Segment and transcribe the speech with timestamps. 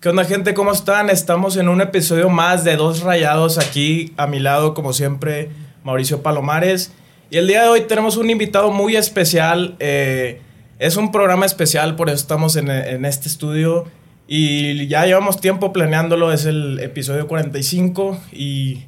[0.00, 0.54] ¿Qué onda gente?
[0.54, 1.10] ¿Cómo están?
[1.10, 5.50] Estamos en un episodio más de Dos Rayados aquí a mi lado, como siempre,
[5.82, 6.92] Mauricio Palomares.
[7.30, 9.74] Y el día de hoy tenemos un invitado muy especial.
[9.80, 10.40] eh,
[10.78, 13.86] es un programa especial, por eso estamos en, en este estudio.
[14.28, 18.84] Y ya llevamos tiempo planeándolo, es el episodio 45 y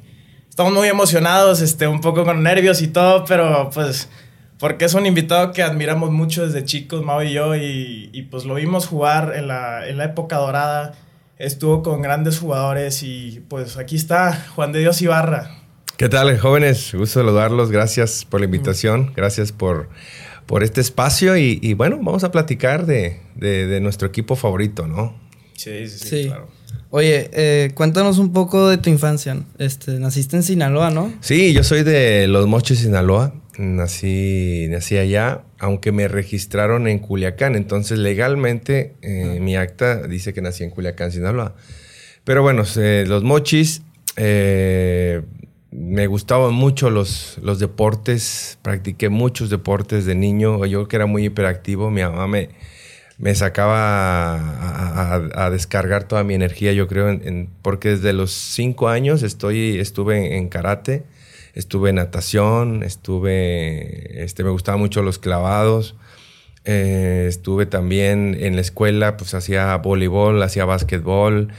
[0.47, 4.07] estamos muy emocionados, este, un poco con nervios y todo, pero pues
[4.61, 8.45] porque es un invitado que admiramos mucho desde chicos, Mau y yo, y, y, pues
[8.45, 10.93] lo vimos jugar en la, en la época dorada,
[11.39, 15.57] estuvo con grandes jugadores y pues aquí está Juan de Dios Ibarra.
[15.97, 16.93] ¿Qué tal, jóvenes?
[16.93, 19.89] Gusto saludarlos, gracias por la invitación, gracias por,
[20.45, 24.85] por este espacio y, y bueno, vamos a platicar de, de, de, nuestro equipo favorito,
[24.85, 25.19] ¿no?
[25.55, 26.27] Sí, sí, sí, Sí.
[26.27, 26.49] claro.
[26.91, 29.37] Oye, eh, cuéntanos un poco de tu infancia.
[29.57, 31.11] Este, naciste en Sinaloa, ¿no?
[31.21, 33.33] Sí, yo soy de Los Mochis, Sinaloa.
[33.57, 37.55] Nací, nací allá, aunque me registraron en Culiacán.
[37.55, 41.55] Entonces, legalmente, eh, mi acta dice que nací en Culiacán, Sinaloa.
[42.23, 43.81] Pero bueno, eh, Los Mochis,
[44.15, 45.21] eh,
[45.71, 48.57] me gustaban mucho los, los deportes.
[48.61, 50.65] Practiqué muchos deportes de niño.
[50.65, 52.49] Yo que era muy hiperactivo, mi mamá me,
[53.17, 58.13] me sacaba a, a, a, descargar toda mi energía, yo creo, en, en, porque desde
[58.13, 61.03] los cinco años estoy, estuve en, en karate,
[61.53, 65.95] estuve en natación, estuve, este, me gustaban mucho los clavados,
[66.63, 71.49] eh, estuve también en la escuela, pues hacía voleibol, hacía básquetbol,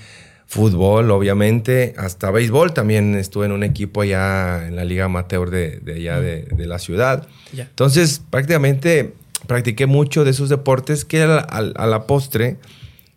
[0.47, 5.79] fútbol, obviamente, hasta béisbol también estuve en un equipo allá en la liga amateur de,
[5.79, 7.27] de allá de, de, la ciudad.
[7.57, 9.15] Entonces, prácticamente
[9.47, 12.59] practiqué mucho de esos deportes que a la, a la, postre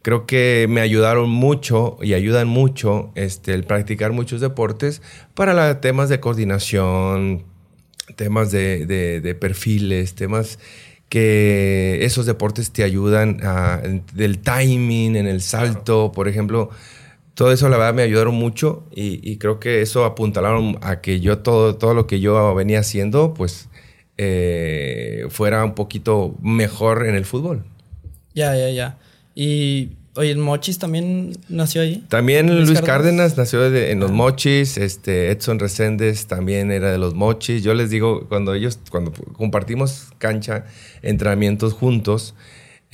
[0.05, 5.01] creo que me ayudaron mucho y ayudan mucho este, el practicar muchos deportes
[5.33, 7.43] para la, temas de coordinación,
[8.15, 10.59] temas de, de, de, perfiles, temas
[11.09, 13.81] que esos deportes te ayudan a,
[14.13, 16.69] del timing, en el salto, por ejemplo.
[17.33, 21.19] Todo eso la verdad me ayudaron mucho y, y, creo que eso apuntalaron a que
[21.19, 23.69] yo todo, todo lo que yo venía haciendo, pues
[24.19, 27.65] eh, fuera un poquito mejor en el fútbol.
[28.35, 28.99] Ya, ya, ya.
[29.35, 32.05] Y, oye, ¿el Mochis también nació ahí?
[32.07, 33.33] También Luis, Luis Cárdenas?
[33.33, 34.77] Cárdenas, nació de, en los Mochis.
[34.77, 37.61] Este, Edson Reséndez también era de los Mochis.
[37.63, 40.65] Yo les digo, cuando ellos, cuando compartimos cancha,
[41.01, 42.33] entrenamientos juntos,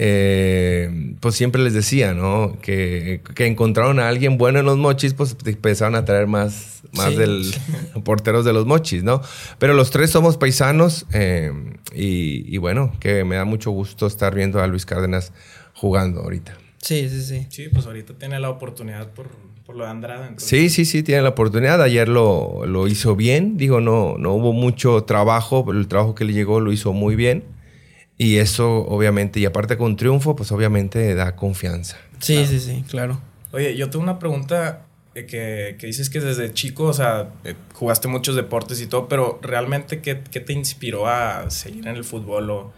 [0.04, 2.58] eh, pues siempre les decía, ¿no?
[2.60, 7.10] Que, que, encontraron a alguien bueno en los mochis, pues empezaron a traer más, más
[7.10, 7.18] sí.
[7.18, 7.54] del
[8.04, 9.22] porteros de los mochis, ¿no?
[9.60, 11.52] Pero los tres somos paisanos eh,
[11.94, 15.34] y, y, bueno, que me da mucho gusto estar viendo a Luis Cárdenas
[15.82, 16.56] jugando ahorita.
[16.78, 17.48] Sí, sí, sí.
[17.50, 19.30] Sí, pues ahorita tiene la oportunidad por,
[19.66, 20.28] por lo de Andrada.
[20.28, 20.48] Entonces.
[20.48, 21.82] Sí, sí, sí, tiene la oportunidad.
[21.82, 23.58] Ayer lo, lo hizo bien.
[23.58, 27.16] Digo, no, no hubo mucho trabajo, pero el trabajo que le llegó lo hizo muy
[27.16, 27.44] bien.
[28.20, 31.98] Y eso, obviamente, y aparte con triunfo, pues obviamente da confianza.
[32.20, 32.48] Sí, claro.
[32.48, 33.22] sí, sí, claro.
[33.52, 38.08] Oye, yo tengo una pregunta que, que dices que desde chico, o sea, eh, jugaste
[38.08, 42.52] muchos deportes y todo, pero realmente, ¿qué, ¿qué, te inspiró a seguir en el fútbol
[42.52, 42.74] o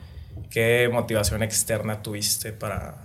[0.50, 2.96] qué motivación externa tuviste para...?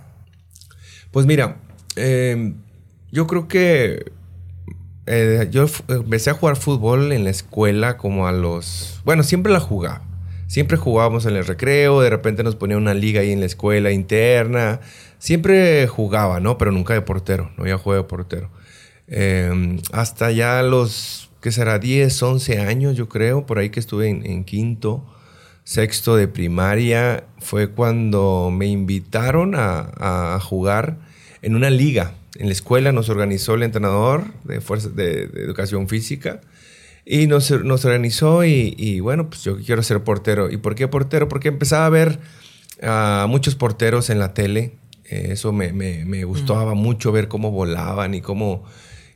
[1.11, 1.57] Pues mira,
[1.95, 2.53] eh,
[3.11, 4.11] yo creo que
[5.05, 9.01] eh, yo empecé a jugar fútbol en la escuela como a los...
[9.03, 10.09] Bueno, siempre la jugaba
[10.49, 13.91] Siempre jugábamos en el recreo, de repente nos ponía una liga ahí en la escuela
[13.91, 14.79] interna.
[15.19, 16.57] Siempre jugaba, ¿no?
[16.57, 18.49] Pero nunca de portero, no había juego de portero.
[19.07, 21.77] Eh, hasta ya los, ¿qué será?
[21.77, 25.05] 10, 11 años, yo creo, por ahí que estuve en, quinto,
[25.69, 30.97] sexto de primaria, fue cuando me invitaron a, a jugar
[31.43, 32.15] en una liga.
[32.39, 36.41] En la escuela nos organizó el entrenador de, fuerza, de, de educación física.
[37.05, 40.49] Y nos, nos organizó y, y, bueno, pues yo quiero ser portero.
[40.49, 41.29] ¿Y por qué portero?
[41.29, 42.17] Porque empezaba a ver
[42.81, 44.71] a muchos porteros en la tele.
[45.05, 48.63] Eh, eso me, me, me gustaba mucho ver cómo volaban y cómo,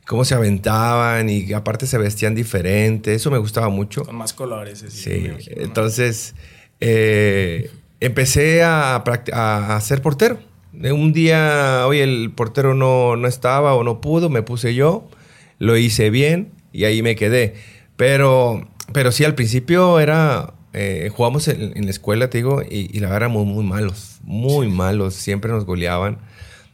[0.06, 3.14] cómo se aventaban y aparte se vestían diferente.
[3.14, 4.04] Eso me gustaba mucho.
[4.04, 4.82] Con más colores.
[4.82, 6.34] Así, sí, imagino, entonces
[6.80, 7.70] eh,
[8.00, 10.38] empecé a, a, a, ser portero.
[10.72, 15.08] Un día, oye, el portero no, no estaba o no pudo, me puse yo,
[15.58, 17.54] lo hice bien y ahí me quedé.
[17.96, 20.54] Pero, pero sí, al principio era.
[20.76, 24.18] Eh, jugamos en, en, la escuela, te digo, y, y la verdad éramos muy malos,
[24.24, 25.14] muy malos.
[25.14, 26.18] Siempre nos goleaban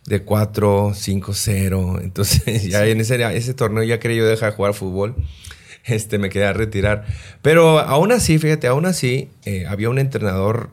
[0.07, 1.99] de 4, 5, 0.
[2.03, 5.15] Entonces, ya en ese, ese, torneo ya quería yo dejar de jugar fútbol.
[5.85, 7.07] Este, me quedé a retirar.
[7.41, 10.71] Pero aún así, fíjate, aún así, eh, había un entrenador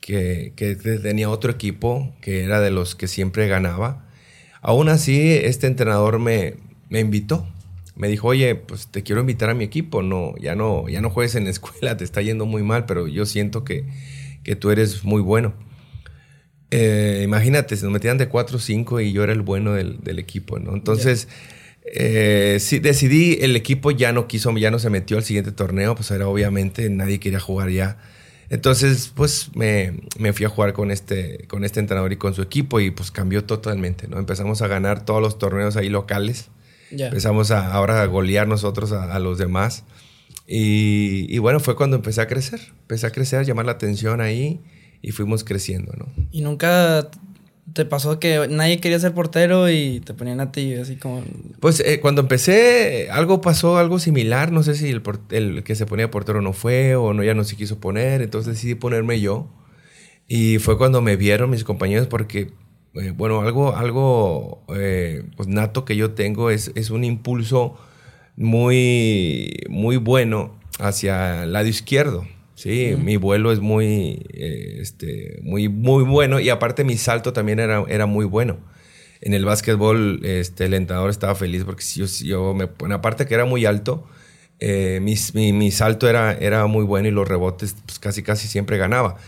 [0.00, 4.06] que, que tenía otro equipo que era de los que siempre ganaba.
[4.62, 6.54] Aún así, este entrenador me,
[6.88, 7.46] me invitó
[7.98, 11.10] me dijo, oye, pues te quiero invitar a mi equipo, no, ya no, ya no
[11.10, 13.84] juegues en la escuela, te está yendo muy mal, pero yo siento que,
[14.44, 15.52] que tú eres muy bueno.
[16.70, 19.98] Eh, imagínate, se nos metían de 4 o 5 y yo era el bueno del,
[20.02, 20.74] del equipo, ¿no?
[20.74, 21.28] Entonces,
[21.84, 25.94] eh, sí, decidí, el equipo ya no quiso, ya no se metió al siguiente torneo,
[25.94, 27.96] pues era obviamente nadie quería jugar ya.
[28.50, 32.42] Entonces, pues me, me, fui a jugar con este, con este entrenador y con su
[32.42, 34.18] equipo y pues cambió totalmente, ¿no?
[34.18, 36.50] Empezamos a ganar todos los torneos ahí locales.
[36.90, 39.84] Empezamos a, ahora a golear nosotros a, a los demás.
[40.46, 42.60] Y, y, bueno, fue cuando empecé a crecer.
[42.82, 44.62] Empecé a crecer, a llamar la atención ahí
[45.02, 46.06] y fuimos creciendo, ¿no?
[46.30, 47.10] ¿Y nunca
[47.72, 51.22] te pasó que nadie quería ser portero y te ponían a ti así como...
[51.60, 55.86] Pues eh, cuando empecé algo pasó, algo similar, no sé si el, el, que se
[55.86, 59.48] ponía portero no fue o no ya no se quiso poner, entonces decidí ponerme yo.
[60.26, 62.52] Y fue cuando me vieron mis compañeros porque,
[62.94, 67.76] eh, bueno, algo, algo eh, pues nato que yo tengo es, es un impulso
[68.36, 72.26] muy, muy bueno hacia el lado izquierdo.
[72.58, 77.60] Sí, mi vuelo es muy, eh, este, muy, muy bueno y aparte mi salto también
[77.60, 78.58] era, era muy bueno.
[79.20, 83.44] En el básquetbol este, el entrenador estaba feliz porque yo, yo me, aparte que era
[83.44, 84.08] muy alto,
[84.58, 85.14] eh, mi,
[85.52, 89.18] mi, salto era, era muy bueno y los rebotes pues, casi casi siempre ganaba.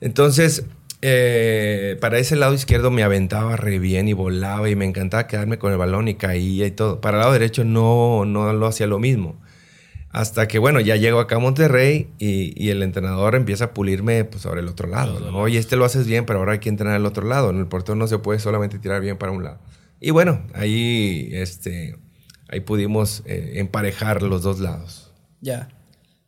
[0.00, 0.64] Entonces,
[1.00, 5.58] eh, para ese lado izquierdo me aventaba re bien y volaba y me encantaba quedarme
[5.60, 7.00] con el balón y caía y todo.
[7.00, 9.36] Para el lado derecho no, no lo hacía lo mismo.
[10.12, 14.42] Hasta que, bueno, ya llego acá a Monterrey y, el entrenador empieza a pulirme pues,
[14.42, 15.32] sobre el otro lado.
[15.36, 17.50] Oye, este lo haces bien, pero ahora hay que entrenar al otro lado.
[17.50, 19.58] En el portero no se puede solamente tirar bien para un lado.
[20.00, 21.96] Y bueno, ahí, este,
[22.48, 25.12] ahí pudimos eh, emparejar los dos lados.
[25.40, 25.68] Ya.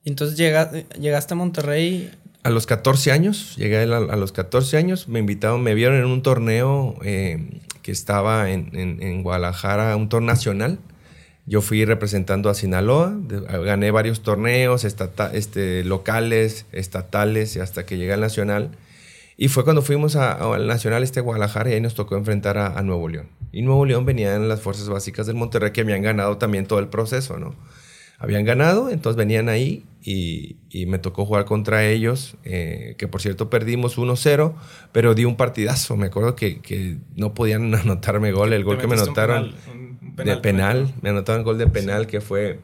[0.04, 2.12] Entonces llegaste a Monterrey.
[2.44, 6.22] A los 14 años, llegué a, los 14 años, me invitaron, me vieron en un
[6.22, 10.78] torneo eh, que estaba en, en, en Guadalajara, un torneo nacional
[11.44, 13.18] yo fui representando a Sinaloa,
[13.64, 18.70] gané varios torneos este, locales, estatales, y hasta que llegué al Nacional.
[19.36, 23.08] Y fue cuando fuimos al Nacional este Guadalajara y ahí nos tocó enfrentar a, Nuevo
[23.08, 23.28] León.
[23.50, 26.88] Y Nuevo León venían las fuerzas básicas del Monterrey que habían ganado también todo el
[26.88, 27.56] proceso, ¿no?
[28.18, 33.50] Habían ganado, entonces venían ahí y, me tocó jugar contra ellos, eh, que por cierto
[33.50, 34.54] perdimos 1-0,
[34.92, 35.96] pero di un partidazo.
[35.96, 38.52] Me acuerdo que, que no podían anotarme gol.
[38.52, 39.54] El gol que me anotaron
[40.16, 40.92] de penal.
[41.02, 42.60] Me anotaron gol de penal que fue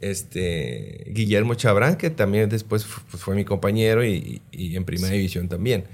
[0.00, 5.84] este Guillermo Chabrán, que también después pues, fue mi compañero y, en primera división también.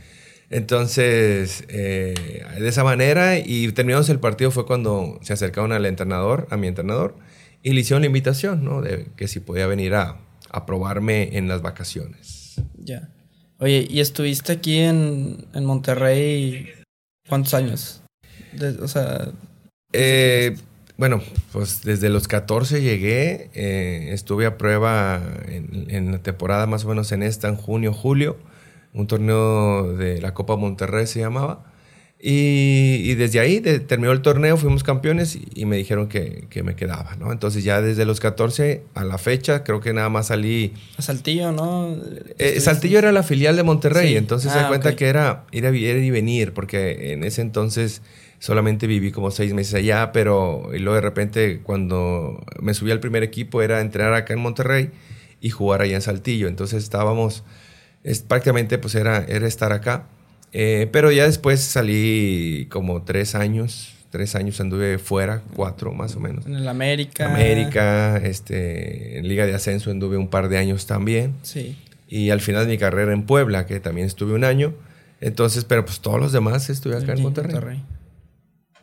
[0.51, 6.47] Entonces, eh, de esa manera, y terminamos el partido fue cuando se acercaron al entrenador,
[6.51, 7.17] a mi entrenador,
[7.63, 8.83] y le hicieron la invitación, ¿no?
[8.83, 10.19] De que si podía venir a,
[10.51, 12.55] a probarme en las vacaciones.
[12.77, 13.09] Ya.
[13.59, 16.69] Oye, ¿y estuviste aquí en, en Monterrey
[17.29, 18.03] cuántos años?
[18.81, 19.33] o sea...
[19.93, 20.57] Eh,
[20.97, 21.21] bueno,
[21.53, 27.11] pues desde los 14 llegué, eh, estuve a prueba en, la temporada más o menos
[27.11, 28.37] en esta, en junio, julio,
[28.93, 31.65] un torneo de la Copa Monterrey se llamaba.
[32.27, 37.33] Y, desde ahí terminó el torneo, fuimos campeones y, me dijeron que, me quedaba, ¿no?
[37.33, 40.73] Entonces ya desde los 14 a la fecha, creo que nada más salí...
[40.97, 41.95] A Saltillo, ¿no?
[42.39, 45.67] Eh, Saltillo era la filial de Monterrey, entonces se da ah, cuenta que era ir,
[45.67, 48.01] a, ir y venir, porque en ese entonces
[48.39, 53.01] solamente viví como seis meses allá, pero y luego de repente cuando me subí al
[53.01, 54.91] primer equipo era entrenar acá en Monterrey
[55.41, 56.49] y jugar allá en Saltillo.
[56.49, 57.45] Entonces estábamos,
[58.03, 60.07] es, prácticamente pues era, era estar acá.
[60.53, 66.21] Eh, pero ya después salí como tres años, tres años anduve fuera, cuatro más o
[66.21, 66.47] menos.
[66.47, 67.27] En el América.
[67.27, 71.35] América, este, en Liga de Ascenso anduve un par de años también.
[71.43, 71.77] Sí.
[72.09, 74.73] Y al final de mi carrera en Puebla, que también estuve un año.
[75.21, 77.83] Entonces, pero pues todos los demás estuve acá en Monterrey.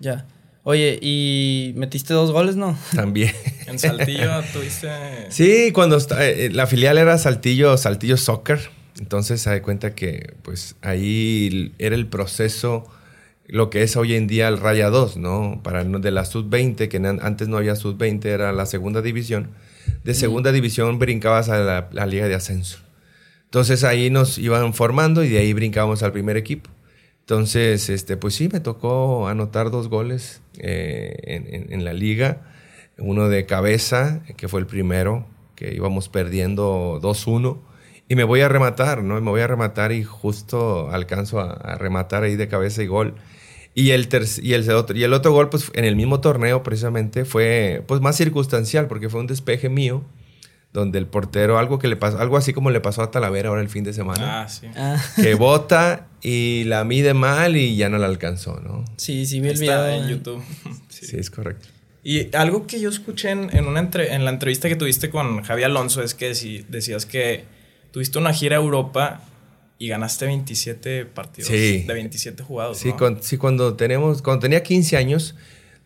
[0.02, 0.26] Ya.
[0.64, 2.78] Oye, y metiste dos goles, ¿no?
[2.96, 3.32] También.
[3.68, 4.90] en Saltillo tuviste.
[5.30, 8.60] Sí, cuando eh, la filial era Saltillo, Saltillo Soccer.
[9.00, 12.88] Entonces se da cuenta que pues ahí era el proceso,
[13.48, 15.62] lo que es hoy en día el Raya 2, ¿no?
[15.64, 19.50] Para de la Sub-20, que antes no había Sub-20, era la segunda división.
[20.04, 22.80] De segunda división brincabas a la, la, Liga de Ascenso.
[23.46, 26.70] Entonces ahí nos iban formando y de ahí brincábamos al primer equipo.
[27.22, 32.42] Entonces, este, pues sí, me tocó anotar dos goles eh, en, la liga.
[32.98, 35.26] Uno de cabeza, que fue el primero,
[35.56, 37.60] que íbamos perdiendo 2-1.
[38.10, 39.16] Y me voy a rematar, ¿no?
[39.22, 43.16] Me voy a rematar y justo alcanzo a, rematar ahí de cabeza y gol.
[43.74, 44.10] Y el,
[44.42, 48.02] y, el otro, y el otro gol, pues en el mismo torneo precisamente, fue pues
[48.02, 50.04] más circunstancial, porque fue un despeje mío
[50.74, 53.62] donde el portero, algo que le pasó, algo así como le pasó a Talavera ahora
[53.62, 54.42] el fin de semana.
[54.42, 54.68] Ah, sí.
[54.76, 54.98] Ah.
[55.16, 58.86] Que bota y la mide mal y ya no la alcanzó, ¿no?
[58.98, 60.44] Sí, sí, vi el video en YouTube.
[60.90, 61.18] Sí.
[61.18, 61.68] es correcto.
[62.04, 66.02] Y algo que yo escuché en, una en la entrevista que tuviste con Javi Alonso
[66.04, 67.44] es que si decías que
[67.92, 69.22] tuviste una gira a Europa
[69.80, 71.84] y ganaste 27 partidos Sí.
[71.88, 72.78] de 27 jugados.
[72.78, 72.98] Sí, ¿no?
[72.98, 75.36] cuan- sí, cuando tenemos, cuando tenía 15 años,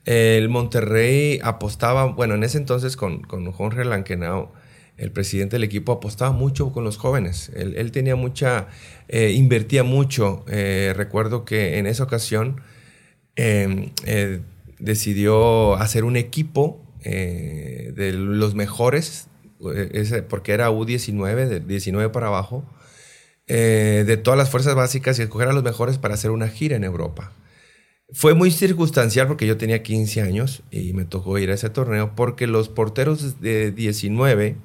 [0.05, 4.51] el Monterrey apostaba, bueno, en ese entonces con, con Jorge Lankenau,
[4.97, 7.51] el presidente del equipo, apostaba mucho con los jóvenes.
[7.55, 8.67] Él, tenía mucha,
[9.07, 10.45] eh, invertía mucho.
[10.49, 12.61] Eh, recuerdo que en esa ocasión
[13.35, 14.41] eh, eh,
[14.79, 19.27] decidió hacer un equipo de los mejores,
[20.27, 22.65] porque era U19, de 19 para abajo,
[23.45, 26.83] de todas las fuerzas básicas y escoger a los mejores para hacer una gira en
[26.83, 27.31] Europa.
[28.11, 32.13] Fue muy circunstancial porque yo tenía 15 años y me tocó ir a ese torneo
[32.15, 34.55] porque los porteros de 19,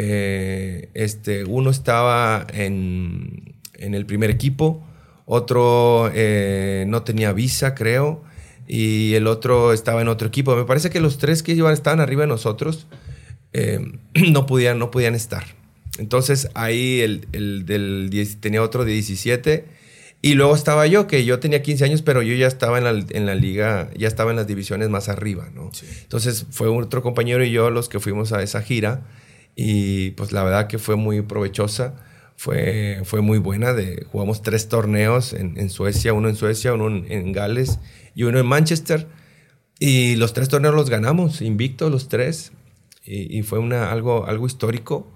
[0.00, 4.86] eh, este, uno estaba en, en el primer equipo,
[5.24, 8.22] otro eh, no tenía visa, creo,
[8.68, 10.54] y el otro estaba en otro equipo.
[10.54, 12.86] Me parece que los tres que iban, estaban arriba de nosotros
[13.52, 13.80] eh,
[14.30, 15.44] no, podían, no podían estar.
[15.98, 19.64] Entonces ahí el, el del 10 tenía otro de 17
[20.22, 22.90] y luego estaba yo, que yo tenía 15 años, pero yo ya estaba en la,
[22.90, 25.70] en la liga, ya estaba en las divisiones más arriba, ¿no?
[25.72, 25.86] Sí.
[26.02, 29.02] Entonces fue otro compañero y yo los que fuimos a esa gira
[29.60, 31.96] y pues la verdad que fue muy provechosa,
[32.36, 33.72] fue, fue muy buena.
[33.72, 37.80] De, jugamos tres torneos en, en Suecia, uno en Suecia, uno en, en Gales
[38.14, 39.08] y uno en Manchester.
[39.80, 42.52] Y los tres torneos los ganamos, invictos los tres.
[43.04, 45.12] Y, y fue una, algo, algo histórico.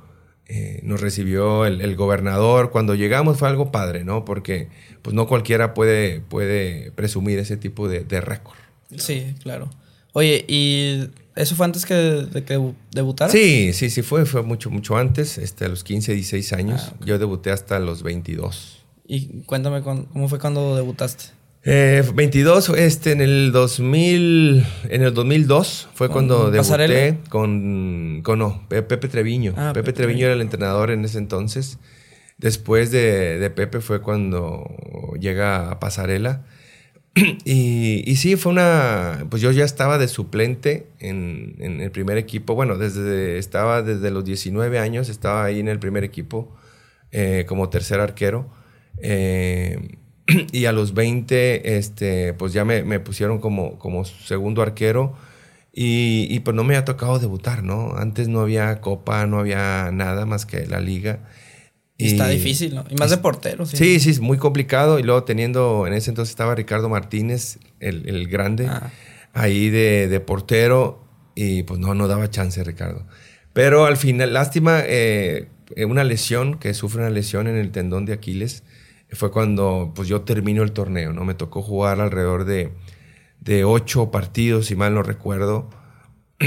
[0.49, 2.73] Eh, nos recibió el, el gobernador.
[2.73, 4.25] Cuando llegamos fue algo padre, ¿no?
[4.25, 4.71] Porque
[5.03, 8.59] pues no cualquiera puede, puede presumir ese tipo de, de récord.
[8.97, 9.71] Sí, claro.
[10.15, 13.33] Oye, ¿y eso fue antes que de que debu- debutaras?
[13.33, 16.83] Sí, sí, sí, fue, fue mucho, mucho antes, este, a los 15, 16 años.
[16.89, 17.05] Ah, ok.
[17.07, 18.79] Yo debuté hasta los 22.
[19.07, 21.25] Y cuéntame cómo fue cuando debutaste.
[21.65, 27.17] Eh, 22, este, en el 2000, en el 2002 fue ¿Con cuando debuté Pasarela?
[27.29, 29.55] con, con no, Pe- Pepe Treviño.
[29.57, 30.27] Ah, Pepe Pepe Treviño Treviño.
[30.27, 31.79] era el entrenador en ese entonces.
[32.39, 34.65] Después de, de Pepe fue cuando
[35.21, 36.45] llega a Pasarela.
[37.45, 39.27] Y, sí, fue una.
[39.31, 42.55] Pues yo ya estaba de suplente en, en el primer equipo.
[42.55, 46.55] Bueno, desde estaba desde los 19 años, estaba ahí en el primer equipo
[47.11, 48.49] eh, como tercer arquero.
[48.99, 49.97] Eh,
[50.53, 55.15] y a los 20, este, pues ya me, me pusieron como, como segundo arquero.
[55.75, 57.95] Y, y pues no me ha tocado debutar, ¿no?
[57.97, 61.21] Antes no había copa, no había nada más que la liga.
[61.99, 62.85] Y está difícil, ¿no?
[62.91, 63.77] Y más de portero, sí.
[63.77, 64.99] Sí, sí, es muy complicado.
[64.99, 68.91] Y luego teniendo, en ese entonces estaba Ricardo Martínez, el, el grande, Ah.
[69.35, 71.05] ahí de, de portero.
[71.35, 73.07] Y pues no, no daba chance Ricardo.
[73.53, 78.05] Pero al final, lástima, eh, eh, una lesión, que sufre una lesión en el tendón
[78.05, 78.65] de Aquiles,
[79.11, 81.25] fue cuando pues yo termino el torneo, ¿no?
[81.25, 82.73] Me tocó jugar alrededor de,
[83.41, 85.69] de ocho partidos, si mal no recuerdo.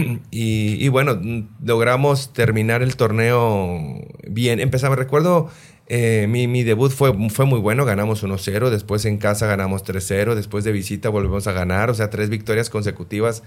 [0.32, 3.80] Y, bueno, mm, logramos terminar el torneo
[4.28, 4.60] bien.
[4.60, 5.50] Empezaba, recuerdo,
[5.88, 10.36] eh, mi, mi debut fue, fue muy bueno, ganamos 1-0, después en casa ganamos 3-0,
[10.36, 13.44] después de visita volvemos a ganar, o sea, tres victorias consecutivas,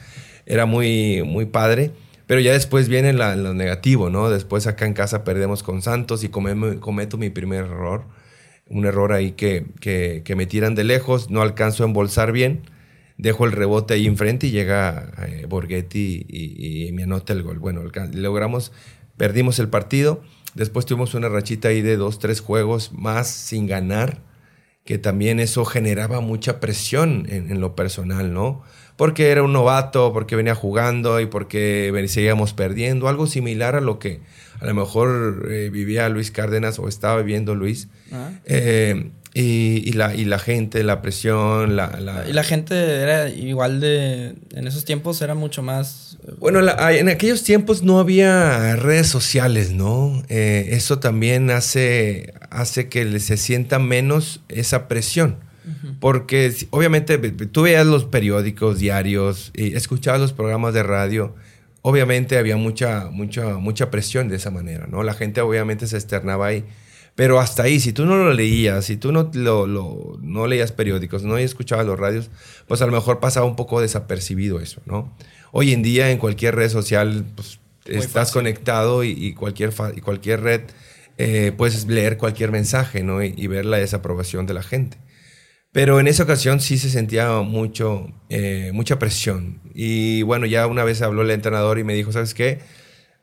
[0.46, 1.90] era muy, muy padre.
[2.26, 4.28] Pero ya después viene la- lo negativo, ¿no?
[4.28, 8.04] Después acá en casa perdemos con Santos y comemo- cometo mi primer error.
[8.68, 12.60] Un error ahí que, que, que me tiran de lejos, no alcanzo a embolsar bien
[13.18, 17.58] dejo el rebote ahí enfrente y llega eh, Borghetti y, y me anota el gol.
[17.58, 17.82] Bueno,
[18.12, 18.72] logramos,
[19.16, 20.22] perdimos el partido.
[20.54, 24.22] Después tuvimos una rachita ahí de dos, tres juegos más sin ganar,
[24.84, 28.62] que también eso generaba mucha presión en, en lo personal, ¿no?
[28.96, 33.98] Porque era un novato, porque venía jugando y porque seguíamos perdiendo, algo similar a lo
[33.98, 34.20] que
[34.60, 37.88] a lo mejor eh, vivía Luis Cárdenas o estaba viviendo Luis.
[38.10, 38.32] Ah.
[38.44, 43.28] Eh, y, y la, y la gente, la presión, la, la- Y la gente era
[43.28, 44.34] igual de...
[44.54, 46.18] En esos tiempos era mucho más...
[46.40, 50.24] Bueno, la- en aquellos tiempos no había redes sociales, ¿no?
[50.28, 55.36] Eh, eso también hace, hace que se sienta menos esa presión.
[56.00, 61.34] Porque obviamente tú veías los periódicos diarios y escuchabas los programas de radio.
[61.82, 65.02] Obviamente había mucha, mucha, mucha presión de esa manera, ¿no?
[65.02, 66.64] La gente obviamente se externaba ahí.
[67.18, 70.70] Pero hasta ahí, si tú no lo leías, si tú no, lo, lo- no leías
[70.72, 72.30] periódicos, no escuchabas los radios,
[72.68, 75.12] pues a lo mejor pasaba un poco desapercibido eso, ¿no?
[75.52, 78.32] Hoy en día en cualquier red social, pues estás fácil.
[78.32, 80.60] conectado y, y cualquier, y cualquier red
[81.18, 83.22] eh, puedes leer cualquier mensaje, ¿no?
[83.24, 84.98] Y, y ver la desaprobación de la gente.
[85.72, 89.60] Pero en esa ocasión sí se sentía mucho, eh, mucha presión.
[89.74, 92.60] Y bueno, ya una vez habló el entrenador y me dijo, ¿sabes qué?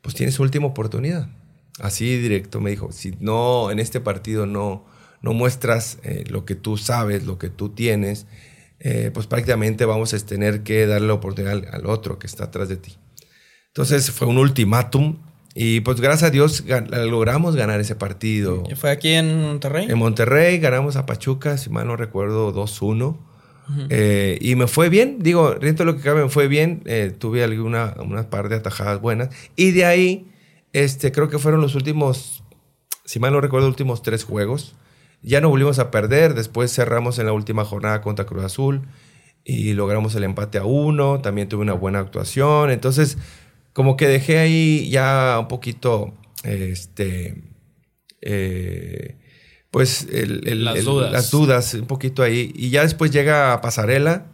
[0.01, 1.29] Pues tienes última oportunidad.
[1.79, 4.85] Así directo me dijo, si no, en este partido no,
[5.21, 8.27] no muestras eh, lo que tú sabes, lo que tú tienes,
[8.79, 12.45] eh, pues prácticamente vamos a tener que darle la oportunidad al, al otro que está
[12.45, 12.95] atrás de ti.
[13.67, 15.17] Entonces fue un ultimátum
[15.57, 18.63] Y pues gracias a Dios gan- logramos ganar ese partido.
[18.69, 19.87] ¿Y ¿Fue aquí en Monterrey?
[19.89, 23.17] En Monterrey ganamos a Pachuca, si mal no recuerdo, 2-1.
[23.89, 26.83] Eh, y me fue bien, digo, dentro de lo que cabe me fue bien.
[27.19, 29.29] tuve alguna una par de atajadas buenas.
[29.55, 30.25] Y de ahí,
[30.83, 32.43] este, creo que fueron los últimos,
[33.05, 34.75] si mal no recuerdo, últimos tres juegos.
[35.21, 36.33] Ya no volvimos a perder.
[36.35, 38.81] Después cerramos en la última jornada contra Cruz Azul
[39.43, 41.19] y logramos el empate a uno.
[41.21, 42.69] También tuve una buena actuación.
[42.71, 43.17] Entonces,
[43.73, 46.13] como que dejé ahí ya un poquito,
[46.43, 47.41] este,
[48.21, 49.17] eh,
[49.71, 51.11] pues el- el- Las el- dudas.
[51.11, 52.51] las dudas un poquito ahí.
[52.55, 54.27] Y ya después llega a Pasarela.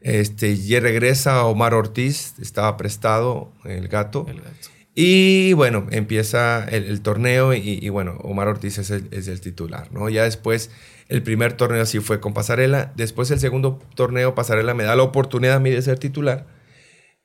[0.00, 4.24] Este, y regresa Omar Ortiz, estaba prestado el gato.
[4.28, 4.68] El gato.
[5.00, 10.08] Y bueno, empieza el, torneo y, bueno, Omar Ortiz es el, titular, ¿no?
[10.08, 10.72] Ya después,
[11.08, 12.92] el primer torneo sí fue con Pasarela.
[12.96, 16.48] Después el segundo torneo, Pasarela me da la oportunidad a mí de ser titular.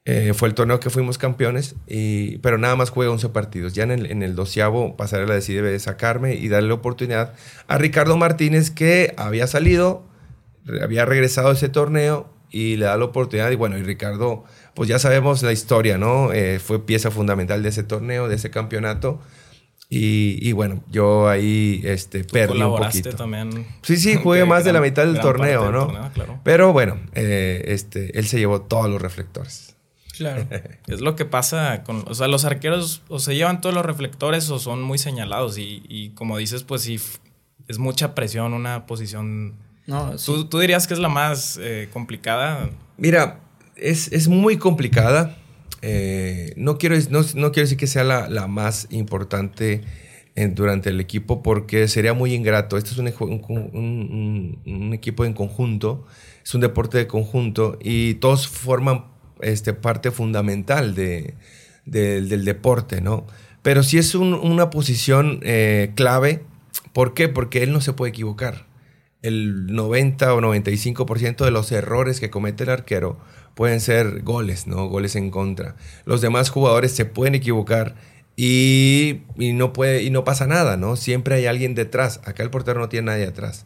[0.05, 3.73] Eh, fue el torneo que fuimos campeones, y, pero nada más juega 11 partidos.
[3.73, 7.33] Ya en el, en el doceavo, Pasarela decide sacarme y darle la oportunidad
[7.67, 10.05] a Ricardo Martínez, que había salido,
[10.79, 13.49] había regresado a ese torneo y le da la oportunidad.
[13.49, 16.31] Y bueno, y Ricardo, pues ya sabemos la historia, ¿no?
[16.33, 19.19] Eh, fue pieza fundamental de ese torneo, de ese campeonato.
[19.89, 23.11] Y, y bueno, yo ahí este, Tú perdí un poquito.
[23.11, 23.67] también.
[23.83, 25.85] Sí, sí, jugué más de la gran- mitad del gran torneo, parte del ¿no?
[25.93, 26.39] torneo, claro.
[26.43, 29.75] Pero bueno, eh, este, él se llevó todos los reflectores.
[30.17, 30.47] Claro.
[30.87, 34.49] Es lo que pasa con, o sea, los arqueros o se llevan todos los reflectores
[34.49, 36.99] o son muy señalados y, y como dices, pues sí,
[37.67, 39.53] es mucha presión una posición.
[39.85, 40.25] No, sí.
[40.25, 42.69] ¿Tú, tú dirías que es la más eh, complicada?
[42.97, 43.39] Mira,
[43.75, 45.37] es, es muy complicada.
[45.81, 49.81] Eh, no, quiero, no, no quiero decir que sea la, la más importante
[50.35, 52.77] en- durante el equipo porque sería muy ingrato.
[52.77, 56.05] Este es un, un- un- equipo en conjunto,
[56.43, 59.05] es un deporte de conjunto y todos forman
[59.41, 61.33] este, parte fundamental de,
[61.85, 63.25] de- del deporte, ¿no?
[63.61, 66.43] Pero sí es un- una posición eh, clave.
[66.93, 67.27] ¿Por qué?
[67.27, 68.67] Porque él no se puede equivocar
[69.21, 73.19] el 90 o 95% de los errores que comete el arquero
[73.55, 74.87] pueden ser goles, ¿no?
[74.87, 75.75] Goles en contra.
[76.05, 77.95] Los demás jugadores se pueden equivocar
[78.35, 80.95] y, y no, puede, y no pasa nada, ¿no?
[80.95, 82.21] Siempre hay alguien detrás.
[82.25, 83.65] Acá el portero no tiene nadie atrás.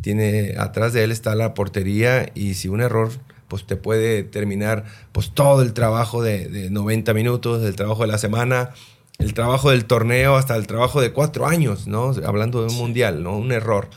[0.00, 3.10] Tiene, atrás de él está la portería y si un error
[3.48, 8.08] pues te puede terminar pues todo el trabajo de, de 90 minutos, el trabajo de
[8.08, 8.70] la semana,
[9.18, 12.14] el trabajo del torneo, hasta el trabajo de cuatro años, ¿no?
[12.24, 13.36] Hablando de un mundial, ¿no?
[13.36, 13.88] Un error.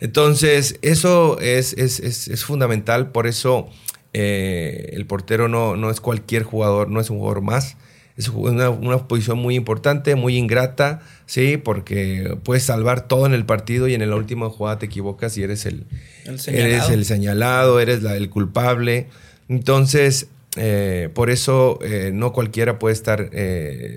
[0.00, 3.68] Entonces, eso es, es, es, es fundamental, por eso
[4.12, 7.76] eh, el portero no, no es cualquier jugador, no es un jugador más.
[8.16, 13.44] Es una, una posición muy importante, muy ingrata, sí, porque puedes salvar todo en el
[13.46, 15.84] partido y en la última jugada te equivocas y eres el,
[16.24, 16.74] El señalado.
[16.74, 19.06] eres el señalado, eres la, el culpable.
[19.48, 23.30] Entonces, eh, por eso eh, no cualquiera puede estar,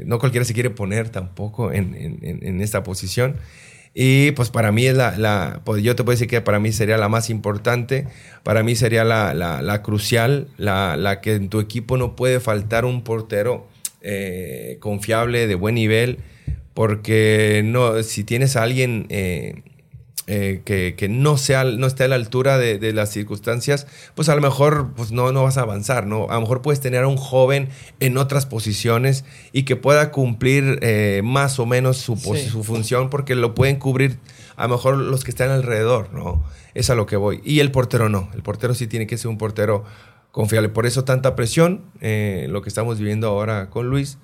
[0.06, 3.38] no cualquiera se quiere poner tampoco en- en esta posición.
[3.94, 6.72] Y pues para mí es la, la- pues yo te puedo decir que para mí
[6.72, 8.08] sería la más importante,
[8.44, 12.86] para mí sería la, la- crucial, la, la que en tu equipo no puede faltar
[12.86, 13.68] un portero
[14.02, 16.20] eh, confiable, de buen nivel,
[16.74, 19.62] porque no, si tienes a alguien eh,
[20.34, 24.30] eh, que, que no, sea, no esté a la altura de, de las circunstancias, pues
[24.30, 26.30] a lo mejor pues no, no vas a avanzar, ¿no?
[26.30, 27.67] A lo mejor puedes tener a un joven
[28.00, 32.50] en otras posiciones y que pueda cumplir eh, más o menos su, pos- Sí.
[32.50, 34.20] su función porque lo pueden cubrir
[34.56, 36.44] a lo mejor los que están alrededor, ¿no?
[36.76, 37.41] Es a lo que voy.
[37.44, 39.84] Y el portero no, el portero sí tiene que ser un portero
[40.32, 40.70] confiable.
[40.70, 44.17] Por eso tanta presión, eh, lo que estamos viviendo ahora con Luis.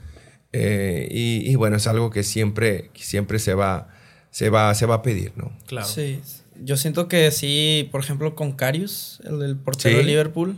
[0.53, 3.89] Eh, y, y bueno, es algo que siempre, que siempre se, va,
[4.31, 5.51] se, va, se va a pedir, ¿no?
[5.65, 5.87] Claro.
[5.87, 6.19] Sí.
[6.63, 9.97] Yo siento que sí, por ejemplo, con Carius, el del portero Sí.
[9.97, 10.57] de Liverpool.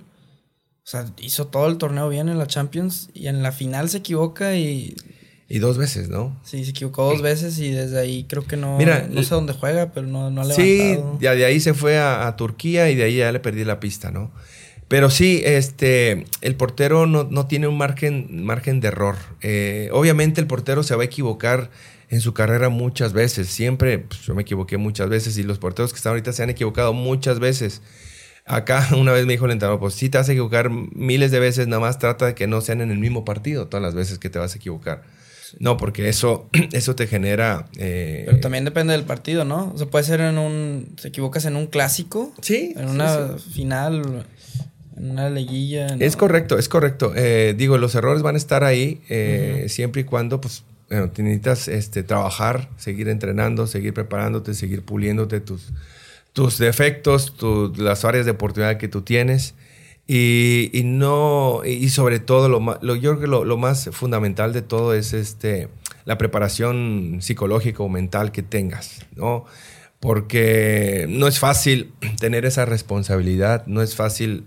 [0.84, 3.98] O sea, hizo todo el torneo bien en la Champions y en la final se
[4.00, 4.96] equivoca y
[5.48, 6.40] Y dos veces, ¿no?
[6.44, 9.54] sí, se equivocó dos veces y desde ahí creo que no, Mira, no sé dónde
[9.54, 11.18] juega, pero no, no ha Sí, levantado.
[11.22, 13.80] ya de ahí se fue a, a Turquía y de ahí ya le perdí la
[13.80, 14.32] pista, ¿no?
[14.88, 19.16] Pero sí, este, el portero no, no tiene un margen, margen de error.
[19.42, 21.70] Eh, obviamente el portero se va a equivocar
[22.10, 23.48] en su carrera muchas veces.
[23.50, 26.50] Siempre, pues, yo me equivoqué muchas veces y los porteros que están ahorita se han
[26.50, 27.82] equivocado muchas veces.
[28.46, 31.40] Acá una vez me dijo el entrenador, pues sí te vas a equivocar miles de
[31.40, 34.18] veces, nada más trata de que no sean en el mismo partido todas las veces
[34.20, 35.04] que te vas a equivocar.
[35.60, 37.68] No, porque eso, eso te genera...
[37.78, 39.72] eh, Pero también depende del partido, ¿no?
[39.74, 40.96] O sea, puede ser en un.
[41.02, 44.26] Te equivocas en un clásico, Sí, en sí, una final,
[44.98, 45.96] en una liguilla.
[45.96, 46.06] ¿no?
[46.06, 47.14] Es correcto, es correcto.
[47.16, 51.68] Eh, digo, los errores van a estar ahí eh, siempre y cuando, pues, bueno, necesitas
[51.68, 55.72] este, trabajar, seguir entrenando, seguir preparándote, seguir puliéndote tus,
[56.34, 57.34] tus defectos,
[57.78, 59.56] las áreas de oportunidad que tú tienes.
[60.08, 64.96] Y, no, y sobre todo, lo, lo- yo creo que lo, más fundamental de todo
[64.96, 65.70] es este,
[66.06, 69.46] la preparación psicológica o mental que tengas, ¿no?
[70.00, 74.46] Porque no es fácil tener esa responsabilidad, no es fácil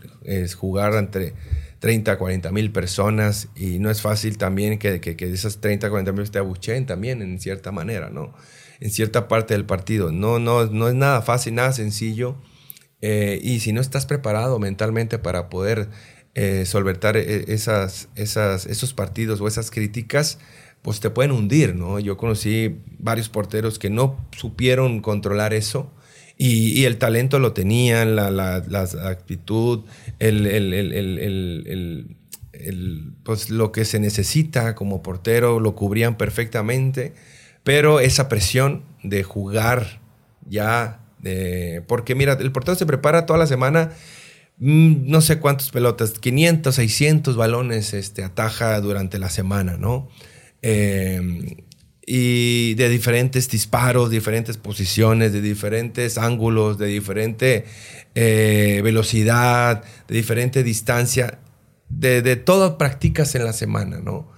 [0.57, 1.35] jugar entre
[1.83, 6.13] 30, 40 mil personas y no es fácil también que, que, que esas 30, 40
[6.13, 8.33] mil te abucheen también en cierta manera, ¿no?
[8.79, 10.13] En cierta parte del partido.
[10.13, 12.37] No, no, no es nada fácil, nada sencillo.
[13.01, 15.89] Eh, y si no estás preparado mentalmente para poder
[16.37, 20.39] eh, solventar e, esas, esas, esos partidos o esas críticas,
[20.83, 21.99] pues te pueden hundir, ¿no?
[21.99, 25.93] Yo conocí varios porteros que no supieron controlar eso
[26.45, 29.85] y, el talento lo tenían, la, la, actitud,
[30.19, 32.17] el, el,
[33.23, 37.15] pues lo que se necesita como portero lo cubrían perfectamente,
[37.63, 40.01] pero esa presión de jugar
[40.49, 43.93] ya, de, porque mira, el portero se prepara toda la semana
[44.59, 50.09] mm, no sé cuántas pelotas, 500, 600 balones este, ataja durante la semana, ¿no?
[50.61, 51.59] Em,
[52.07, 57.65] y de diferentes disparos, diferentes posiciones, de diferentes ángulos, de diferente
[58.15, 61.39] eh, velocidad, de diferente distancia,
[61.89, 64.31] de, de todo practicas en la semana, ¿no?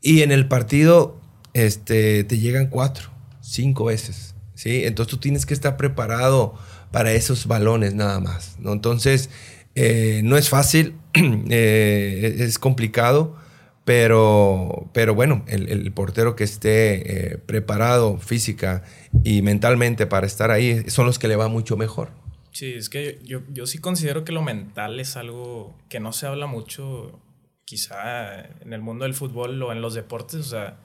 [0.00, 1.20] Y en el partido
[1.52, 4.84] este, te llegan cuatro, cinco veces, ¿sí?
[4.84, 6.54] Entonces tú tienes que estar preparado
[6.90, 8.72] para esos balones nada más, ¿no?
[8.72, 9.30] Entonces,
[9.74, 13.36] eh, no es fácil, eh, es complicado,
[13.84, 18.84] pero, pero bueno, el, portero que esté eh, preparado física
[19.24, 22.10] y mentalmente para estar ahí son los que le va mucho mejor.
[22.52, 26.26] Sí, es que yo, yo sí considero que lo mental es algo que no se
[26.26, 27.20] habla mucho,
[27.64, 30.78] quizá en el mundo del fútbol o en los deportes, o sea,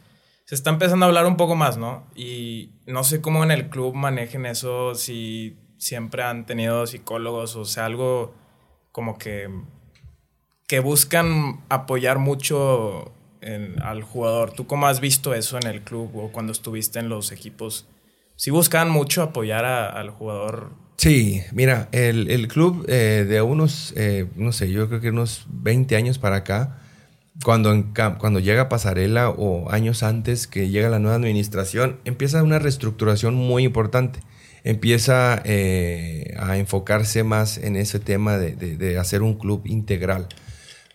[0.45, 2.07] se está empezando a hablar un poco más, ¿no?
[2.15, 7.65] Y no sé cómo en el club manejen eso, si siempre han tenido psicólogos, o
[7.65, 8.33] sea, algo
[8.93, 9.49] como que
[10.67, 13.13] que buscan apoyar mucho
[13.81, 14.51] al jugador.
[14.51, 17.87] ¿Tú cómo has visto eso en el club o cuando estuviste en los equipos?
[18.35, 20.71] ¿Sí buscan mucho apoyar al jugador?
[20.97, 25.95] Sí, mira, el, club eh, de unos, eh, no sé, yo creo que unos 20
[25.95, 26.79] años para acá,
[27.43, 27.73] cuando,
[28.17, 33.63] cuando llega Pasarela o años antes que llega la nueva administración, empieza una reestructuración muy
[33.63, 34.19] importante.
[34.63, 40.27] Empieza eh, a enfocarse más en ese tema de hacer un club integral.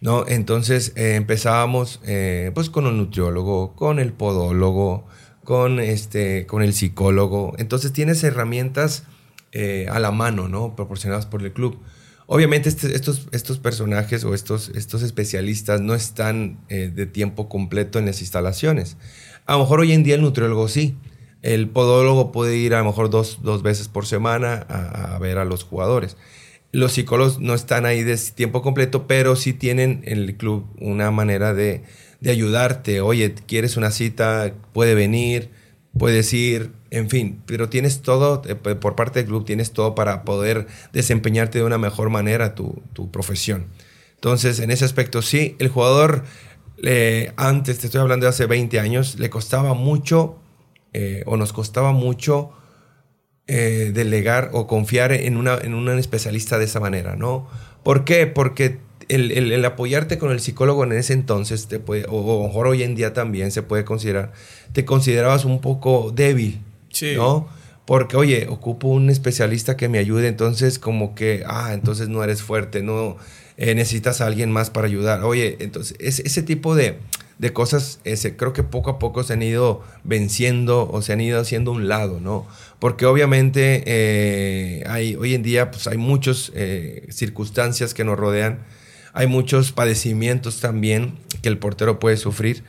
[0.02, 0.26] ¿No?
[0.26, 5.06] Entonces eh, empezábamos eh, pues con un nutriólogo, con el podólogo,
[5.44, 7.54] con, este, con el psicólogo.
[7.56, 9.04] Entonces tienes herramientas
[9.52, 10.74] eh, a la mano, ¿no?
[10.74, 11.78] Proporcionadas por el club.
[12.26, 18.06] Obviamente este, estos, estos personajes o estos, estos especialistas no están de tiempo completo en
[18.06, 18.96] las instalaciones.
[19.44, 20.96] A lo mejor hoy en día el nutriólogo sí.
[21.42, 25.64] El podólogo puede ir a lo mejor dos, veces por semana a ver a los
[25.64, 26.16] jugadores
[26.72, 31.10] los psicólogos no están ahí de tiempo completo, pero sí tienen en el club una
[31.10, 31.84] manera de,
[32.26, 33.00] ayudarte.
[33.00, 34.54] Oye, ¿quieres una cita?
[34.72, 35.50] Puede venir,
[35.98, 40.24] puedes ir, en fin, pero tienes todo, eh, por parte del club, tienes todo para
[40.24, 42.82] poder desempeñarte de una mejor manera tu,
[43.12, 43.66] profesión.
[44.14, 46.24] Entonces, en ese aspecto, sí, el jugador,
[46.82, 50.38] eh, antes, te estoy hablando de hace 20 años, le costaba mucho,
[50.92, 52.52] eh, o nos costaba mucho,
[53.54, 57.46] eh, delegar o confiar en, una, en un especialista de esa manera, ¿no?
[57.82, 58.26] ¿Por qué?
[58.26, 62.94] Porque el, apoyarte con el psicólogo en ese entonces, te puede, o, mejor hoy en
[62.94, 64.32] día también se puede considerar,
[64.72, 66.62] te considerabas un poco débil,
[67.14, 67.46] ¿no?
[67.84, 72.40] Porque, oye, ocupo un especialista que me ayude, entonces como que, ah, entonces no eres
[72.42, 73.18] fuerte, no
[73.58, 75.24] eh, necesitas a alguien más para ayudar.
[75.24, 76.96] Oye, entonces ese tipo de,
[77.42, 81.20] de cosas, ese, creo que poco a poco se han ido venciendo o se han
[81.20, 82.46] ido haciendo un lado, ¿no?
[82.82, 88.58] Porque obviamente eh, hay, hoy en día pues hay muchas eh, circunstancias que nos rodean,
[89.12, 92.64] hay muchos padecimientos también que el portero puede sufrir,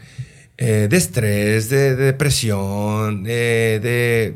[0.59, 4.35] eh, de estrés, de, depresión, de,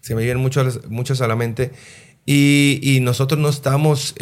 [0.00, 1.72] se me vienen muchos, muchos a la mente
[2.24, 4.14] y, nosotros no estamos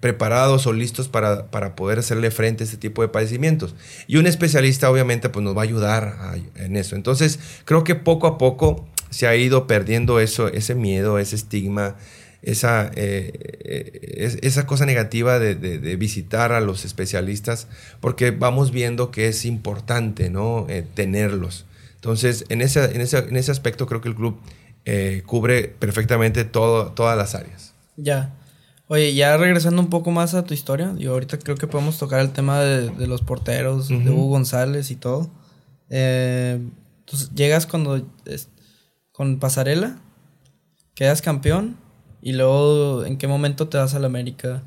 [0.00, 3.76] preparados o listos para, poder hacerle frente a este tipo de padecimientos.
[4.08, 6.16] Y un especialista obviamente pues, nos va a ayudar
[6.56, 6.96] en eso.
[6.96, 11.96] Entonces creo que poco a poco se ha ido perdiendo eso, ese miedo, ese estigma,
[12.42, 17.68] esa, eh, esa cosa negativa de, visitar a los especialistas,
[18.00, 20.66] porque vamos viendo que es importante ¿no?
[20.68, 21.66] Eh, tenerlos.
[21.96, 24.38] Entonces, en ese, en, ese, en ese aspecto creo que el club
[24.84, 27.74] eh, cubre perfectamente todo, todas las áreas.
[27.96, 28.32] Ya.
[28.86, 32.20] Oye, ya regresando un poco más a tu historia, yo ahorita creo que podemos tocar
[32.20, 35.28] el tema de, los porteros, de Hugo González y todo.
[35.90, 36.60] Eh,
[37.00, 38.06] entonces, llegas cuando
[39.16, 39.96] con Pasarela,
[40.94, 41.76] quedas campeón
[42.20, 44.62] y luego, ¿en qué momento te vas a la América?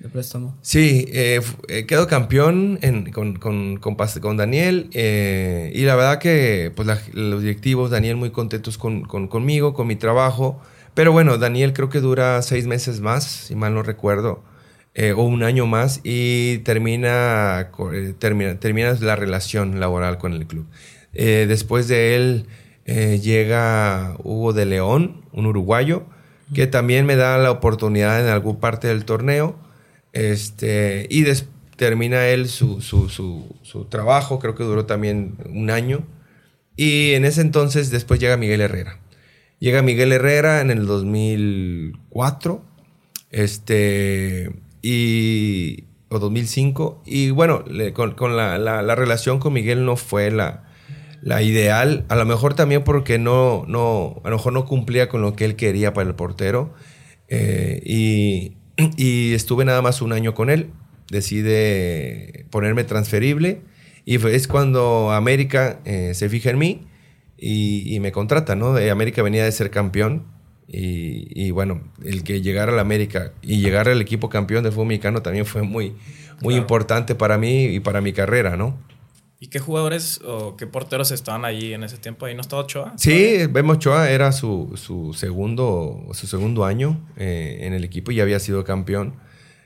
[0.00, 0.54] de préstamo.
[0.60, 2.78] Sí, eh, eh, quedo campeón
[3.14, 8.76] con, con, con, Daniel eh, y la verdad que pues los directivos, Daniel muy contentos
[8.76, 10.60] con, conmigo, con mi trabajo,
[10.92, 14.42] pero bueno, Daniel creo que dura seis meses más, si mal no recuerdo,
[15.16, 17.70] o un año más y termina,
[18.18, 20.66] termina, termina la relación laboral con el club.
[21.14, 22.46] después de él
[22.86, 26.04] llega Hugo de León, un uruguayo,
[26.54, 29.56] que también me da la oportunidad en alguna parte del torneo
[30.14, 31.24] este, y
[31.76, 32.78] termina él su,
[33.90, 36.06] trabajo, creo que duró también un año.
[36.76, 39.00] Y en ese entonces después llega Miguel Herrera.
[39.58, 42.64] Llega Miguel Herrera en el 2004,
[43.30, 44.50] este,
[44.82, 47.02] y, o 2005.
[47.06, 50.72] Y bueno, con, la, relación con Miguel no fue la,
[51.24, 52.04] la ideal.
[52.08, 55.46] A lo mejor también porque no, no, a lo mejor no cumplía con lo que
[55.46, 56.74] él quería para el portero.
[57.28, 58.52] Eh, y,
[58.96, 60.70] y estuve nada más un año con él.
[61.10, 63.62] Decide ponerme transferible
[64.04, 66.86] y es cuando América eh, se fija en mí
[67.38, 68.76] y, me contrata, ¿no?
[68.76, 70.24] América venía de ser campeón
[70.66, 74.88] y, bueno, el que llegara a la América y llegar al equipo campeón del fútbol
[74.88, 75.94] mexicano también fue muy,
[76.40, 78.78] muy importante para mí y para mi carrera, ¿no?
[79.44, 82.24] ¿Y qué jugadores o qué porteros estaban allí en ese tiempo?
[82.24, 82.94] ¿Ahí no estaba Ochoa?
[82.96, 88.22] Sí, vemos Ochoa era su, su, segundo, su segundo año eh, en el equipo y
[88.22, 89.16] había sido campeón.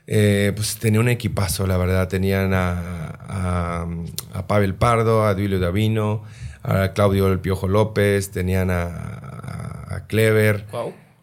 [0.05, 2.09] Eh, pues tenía un equipazo, la verdad.
[2.09, 3.87] Tenían a,
[4.33, 6.23] a, Pavel Pardo, a Duilio Davino,
[6.61, 10.65] a Claudio El Piojo López, tenían a, a Clever,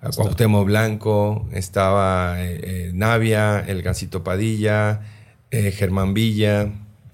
[0.00, 5.02] a Cuauhtémoc Blanco, estaba eh, Navia, el Gancito Padilla,
[5.50, 6.70] Germán Villa.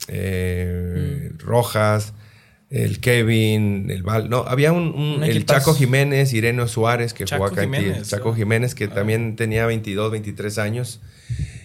[0.08, 1.38] Eh, mm.
[1.38, 2.12] Rojas,
[2.70, 4.30] el Kevin, el Val.
[4.30, 8.84] No, había un, el Chaco Jiménez, Irene Suárez, que jugó acá Jiménez, Chaco Jiménez, que
[8.84, 8.94] ah.
[8.94, 11.00] también tenía 22, 23 años.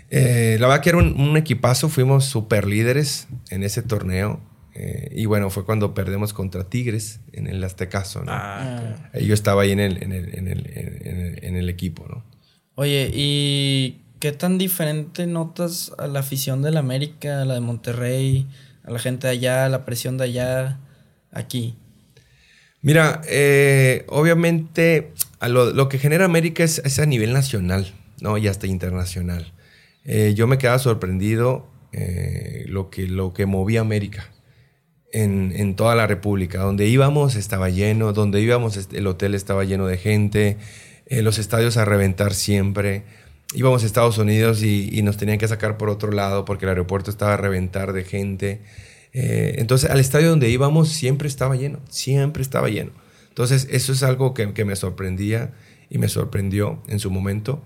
[0.09, 4.41] Eh, la verdad que era un, equipazo, fuimos super líderes en ese torneo.
[4.75, 8.31] Eh, y bueno, fue cuando perdemos contra Tigres en el Aztecaso, ¿no?
[8.31, 12.23] Ah, Yo estaba ahí en el, en el, en el, en el equipo, ¿no?
[12.75, 18.47] Oye, ¿y ¿Qué tan diferente notas a la afición del América, a la de Monterrey,
[18.83, 20.79] a la gente de allá, a la presión de allá,
[21.31, 21.75] aquí?
[22.81, 25.11] Mira, eh, obviamente
[25.47, 28.39] lo, que genera América es, a nivel nacional, ¿no?
[28.39, 29.53] Y hasta internacional.
[30.03, 34.31] Eh, yo me quedaba sorprendido eh, lo, que, lo que movía América
[35.13, 36.61] en, en, toda la República.
[36.61, 40.57] Donde íbamos estaba lleno, donde íbamos el hotel estaba lleno de gente,
[41.07, 43.03] los estadios a reventar siempre
[43.53, 47.11] íbamos a Estados Unidos y, nos tenían que sacar por otro lado porque el aeropuerto
[47.11, 48.61] estaba a reventar de gente.
[49.13, 52.91] Eh, entonces, al estadio donde íbamos siempre estaba lleno, siempre estaba lleno.
[53.29, 55.53] Entonces, eso es algo que, me sorprendía
[55.89, 57.63] y me sorprendió en su momento.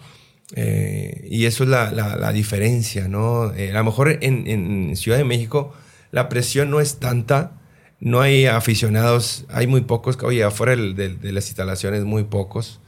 [0.56, 3.54] Eh, y eso es la, diferencia, ¿no?
[3.56, 5.74] Eh, a lo mejor en, Ciudad de México
[6.12, 7.62] la presión no es tanta,
[8.02, 12.82] no hay aficionados, hay muy pocos, oye, afuera de, de las instalaciones muy pocos.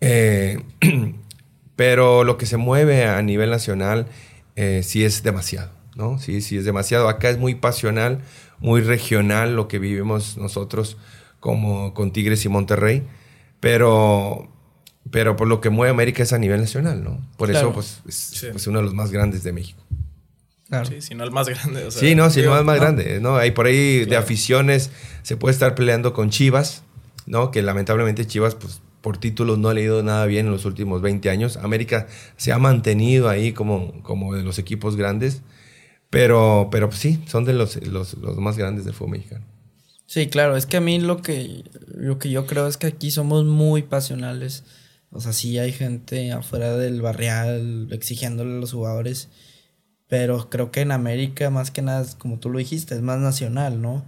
[1.80, 4.06] Pero lo que se mueve a nivel nacional
[4.54, 6.18] eh, sí es demasiado, ¿no?
[6.18, 7.08] Sí, sí es demasiado.
[7.08, 8.20] Acá es muy pasional,
[8.58, 10.98] muy regional lo que vivimos nosotros
[11.38, 13.08] como con Tigres y Monterrey,
[13.60, 14.52] pero,
[15.10, 17.26] pero por lo que mueve América es a nivel nacional, ¿no?
[17.38, 19.82] Por eso pues, es, uno de los más grandes de México.
[20.68, 20.84] Claro.
[20.84, 21.90] Sí, si no el más grande.
[21.90, 23.20] sí, no, si no el más grande.
[23.20, 23.36] ¿no?
[23.36, 24.90] Hay por ahí de aficiones,
[25.22, 26.82] se puede estar peleando con Chivas,
[27.24, 27.50] ¿no?
[27.50, 31.30] Que lamentablemente Chivas, pues por títulos no ha leído nada bien en los últimos 20
[31.30, 31.56] años.
[31.56, 35.42] América se ha mantenido ahí como, como de los equipos grandes,
[36.10, 39.44] pero, pero pues sí, son de los, los, más grandes del fútbol mexicano.
[40.06, 43.10] Sí, claro, es que a mí lo que, lo que yo creo es que aquí
[43.10, 44.64] somos muy pasionales.
[45.12, 49.28] O sea, sí hay gente afuera del barrial exigiéndole a los jugadores,
[50.08, 53.80] pero creo que en América más que nada, como tú lo dijiste, es más nacional,
[53.80, 54.04] ¿no?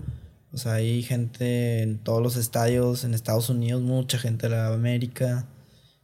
[0.52, 4.72] O sea, hay gente en todos los estadios, en Estados Unidos, mucha gente de la
[4.72, 5.46] América.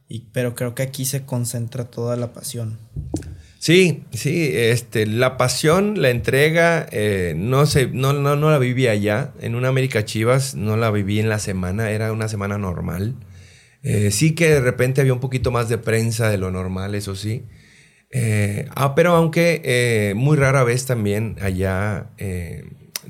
[0.07, 2.79] Y, pero creo que aquí se concentra toda la pasión.
[3.59, 8.87] Sí, sí, este, la pasión, la entrega, eh, no, sé, no, no, no la viví
[8.87, 9.33] allá.
[9.39, 13.15] En una América Chivas no la viví en la semana, era una semana normal.
[13.83, 17.15] Eh, sí que de repente había un poquito más de prensa de lo normal, eso
[17.15, 17.43] sí.
[18.11, 22.09] Eh, ah, pero aunque muy rara vez también allá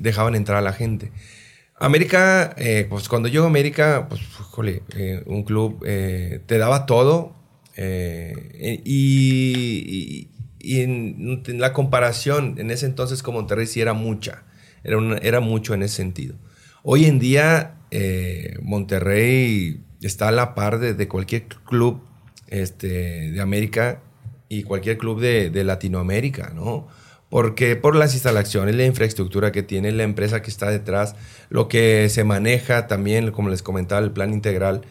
[0.00, 1.12] dejaban entrar a la gente.
[1.80, 6.84] América, eh, pues cuando yo a América, pues, jole, eh, un club eh, te daba
[6.84, 7.36] todo
[8.84, 10.28] y,
[10.62, 14.42] en, la comparación en ese entonces con Monterrey sí era mucha,
[14.84, 16.34] era, era mucho en ese sentido.
[16.82, 17.78] Hoy en día
[18.60, 22.02] Monterrey está a la par de, cualquier club
[22.48, 24.02] este, de América
[24.50, 26.88] y cualquier club de, de Latinoamérica, ¿no?
[27.30, 31.14] Porque por las instalaciones, la infraestructura que tiene la empresa que está detrás,
[31.48, 34.82] lo que se maneja también, como les comentaba, el plan integral,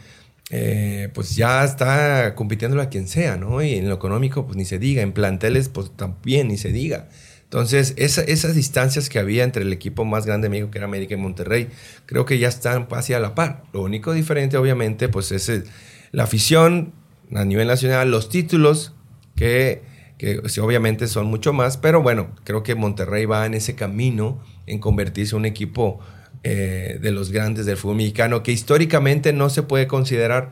[0.49, 3.61] eh, pues ya está compitiendo a quien sea, ¿no?
[3.61, 7.09] Y en lo económico, pues ni se diga, en planteles, pues también ni se diga.
[7.43, 11.15] Entonces, esas distancias que había entre el equipo más grande de México, que era América
[11.15, 11.67] y Monterrey,
[12.05, 13.63] creo que ya están casi a la par.
[13.73, 15.63] Lo único diferente, obviamente, pues es
[16.11, 16.93] la afición
[17.35, 18.93] a nivel nacional, los títulos
[19.35, 19.81] que
[20.19, 24.79] que obviamente son mucho más, pero bueno, creo que Monterrey va en ese camino en
[24.79, 26.01] convertirse en un equipo
[26.43, 30.51] eh, de los grandes del fútbol mexicano, que históricamente no se puede considerar,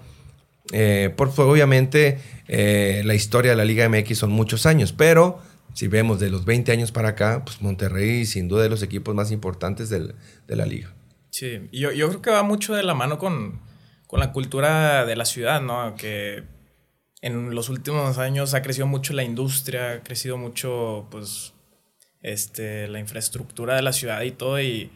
[0.71, 5.39] eh, porque obviamente eh, la historia de la Liga MX son muchos años, pero
[5.73, 9.13] si vemos de los 20 años para acá, pues Monterrey sin duda de los equipos
[9.15, 10.15] más importantes de
[10.47, 10.95] la liga.
[11.29, 13.59] Sí, yo, yo creo que va mucho de la mano con,
[14.07, 15.93] con la cultura de la ciudad, ¿no?
[15.95, 16.43] Que
[17.27, 21.53] en los últimos años ha crecido mucho la industria, ha crecido mucho, pues,
[22.23, 24.89] este, la infraestructura de la ciudad y todo, y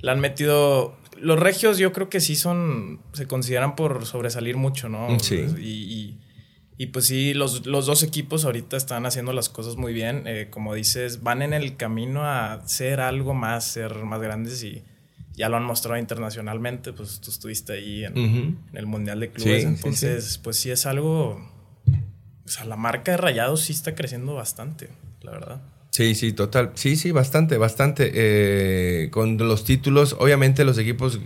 [0.00, 0.96] la han metido...
[1.20, 5.18] Los regios yo creo que sí son, se consideran por sobresalir mucho, ¿no?
[5.18, 5.46] Sí.
[5.58, 6.16] Y,
[6.76, 10.22] y, pues sí, los, los, dos equipos ahorita están haciendo las cosas muy bien.
[10.26, 14.84] Eh, como dices, van en el camino a ser algo más, ser más grandes y
[15.32, 16.92] ya lo han mostrado internacionalmente.
[16.92, 19.64] Pues tú estuviste ahí en, en el Mundial de Clubes.
[19.64, 21.57] entonces, pues sí es algo
[22.48, 24.88] o sea, la marca de Rayados sí está creciendo bastante,
[25.20, 25.60] la verdad.
[25.90, 26.72] Sí, sí, total.
[26.74, 28.10] Sí, sí, bastante, bastante.
[28.14, 31.20] Eh, con los títulos, obviamente los equipos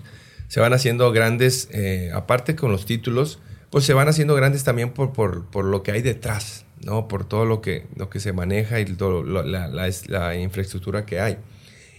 [0.49, 3.39] se van haciendo grandes, eh, aparte con los títulos,
[3.71, 7.07] pues se van haciendo grandes también por, por, lo que hay detrás, ¿no?
[7.07, 11.39] Por todo lo que, lo que se maneja y todo, la, la, infraestructura que hay.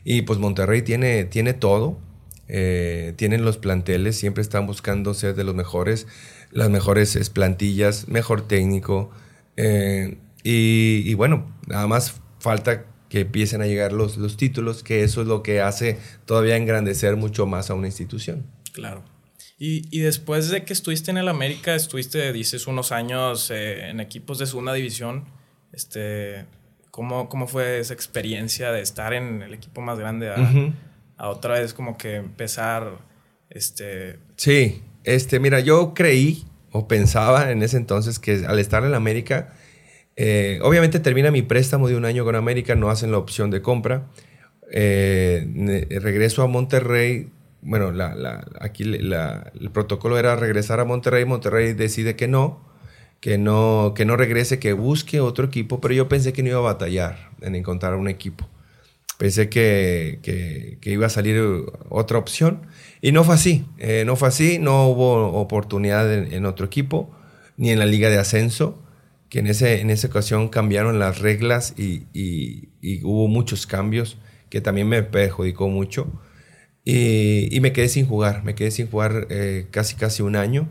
[0.03, 1.97] Y pues Monterrey tiene, tiene todo,
[2.49, 6.07] eh, tienen los planteles, siempre están buscando ser de los mejores
[6.53, 9.11] las mejores plantillas, mejor técnico.
[9.57, 15.21] Eh, y, bueno, nada más falta que empiecen a llegar los, los títulos, que eso
[15.21, 18.45] es lo que hace todavía engrandecer mucho más a una institución.
[18.73, 19.03] Claro.
[19.57, 23.99] Y, y después de que estuviste en el América, estuviste, dices, unos años eh, en
[23.99, 25.25] equipos de segunda división.
[25.71, 26.45] Este,
[26.91, 30.73] ¿cómo, ¿Cómo fue esa experiencia de estar en el equipo más grande a,
[31.17, 32.99] a otra vez como que empezar?
[33.49, 34.19] Este...
[34.35, 39.53] Sí, este, mira, yo creí o pensaba en ese entonces que al estar en América,
[40.15, 43.61] eh, obviamente termina mi préstamo de un año con América, no hacen la opción de
[43.61, 44.07] compra.
[44.71, 47.29] Eh, regreso a Monterrey.
[47.61, 51.25] Bueno, la, aquí el protocolo era regresar a Monterrey.
[51.25, 52.61] Monterrey decide que no,
[53.19, 56.57] que no, que no regrese, que busque otro equipo, pero yo pensé que no iba
[56.57, 58.49] a batallar en encontrar un equipo.
[59.17, 61.41] Pensé que, que iba a salir
[61.89, 62.67] otra opción.
[63.03, 67.11] Y no fue así, eh, no fue así, no hubo oportunidad en, otro equipo,
[67.57, 68.81] ni en la liga de ascenso,
[69.27, 72.69] que en, ese, en esa ocasión cambiaron las reglas y,
[73.03, 74.17] hubo muchos cambios
[74.49, 76.13] que también me perjudicó mucho.
[76.85, 80.69] Y, me quedé sin jugar, me quedé sin jugar eh, casi casi un año.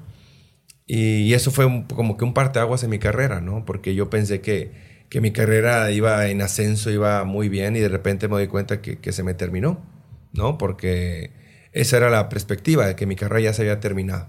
[0.87, 3.67] Y, eso fue como que un parteaguas en mi carrera, ¿no?
[3.67, 4.73] Porque yo pensé que,
[5.13, 8.81] que, mi carrera iba en ascenso, iba muy bien y de repente me doy cuenta
[8.81, 9.85] que, se me terminó,
[10.33, 10.57] ¿no?
[10.57, 11.33] Porque
[11.73, 14.29] esa era la perspectiva de que mi carrera ya se había terminado.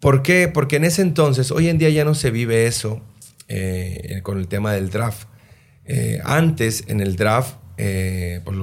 [0.00, 0.46] ¿Por qué?
[0.46, 3.02] Porque en ese entonces, hoy en día ya no se vive eso
[3.48, 5.26] eh, con el tema del draft.
[5.84, 8.56] Eh, antes, en el draft, eh, pues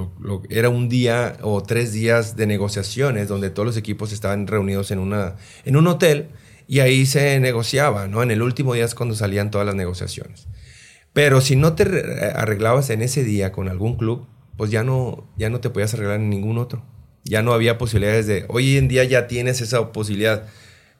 [0.50, 5.00] era un día o tres días de negociaciones donde todos los equipos estaban reunidos en,
[5.00, 6.28] una, en un hotel
[6.67, 8.24] y ahí se negociaba, ¿no?
[8.24, 10.48] En el último día es cuando salían todas las negociaciones.
[11.15, 11.84] Pero si no te
[12.36, 16.19] arreglabas en ese día con algún club, pues ya no, ya no te podías arreglar
[16.19, 16.84] en ningún otro
[17.25, 20.45] ya no había posibilidades de, hoy en día ya tienes esa posibilidad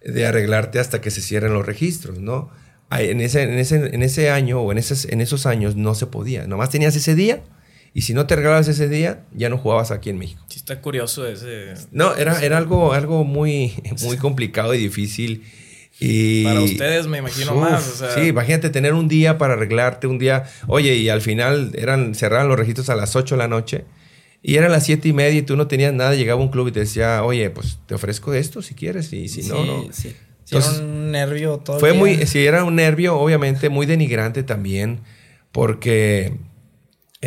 [0.04, 2.50] de arreglarte hasta que se cierren los registros, ¿no?
[2.92, 6.08] En ese, en ese, en ese año o en esos, en esos años no se
[6.08, 7.44] podía, nomás tenías ese día
[7.94, 10.44] y si no te arreglabas ese día, ya no jugabas aquí en México.
[10.50, 11.74] Sí, está curioso ese...
[11.92, 13.74] No, era, era algo, algo muy,
[14.04, 15.44] muy complicado y difícil.
[16.00, 18.04] Y, para ustedes me imagino más.
[18.16, 22.50] Sí, imagínate tener un día para arreglarte, un día, oye, y al final eran, cerraban
[22.50, 23.86] los registros a las 8 de la noche
[24.48, 26.72] y eran las siete y media y tú no tenías nada, llegaba un club y
[26.72, 29.88] te decía, oye, pues te ofrezco esto si quieres y si no, no.
[29.92, 30.16] Sí.
[30.52, 31.80] Era un nervio todo.
[31.80, 35.00] Fue muy, si era un nervio, obviamente, muy denigrante también,
[35.52, 36.38] porque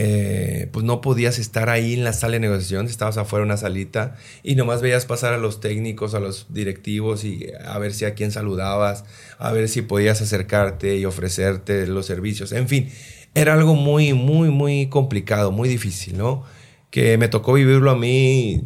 [0.01, 3.57] eh, pues no podías estar ahí en la sala de negociación, estabas afuera en una
[3.57, 8.05] salita y nomás veías pasar a los técnicos, a los directivos y a ver si
[8.05, 9.05] a quién saludabas,
[9.39, 12.53] a ver si podías acercarte y ofrecerte los servicios.
[12.53, 12.91] En fin,
[13.35, 16.45] era algo muy, muy, muy complicado, muy difícil, ¿no?
[16.91, 18.63] que me tocó vivirlo a mí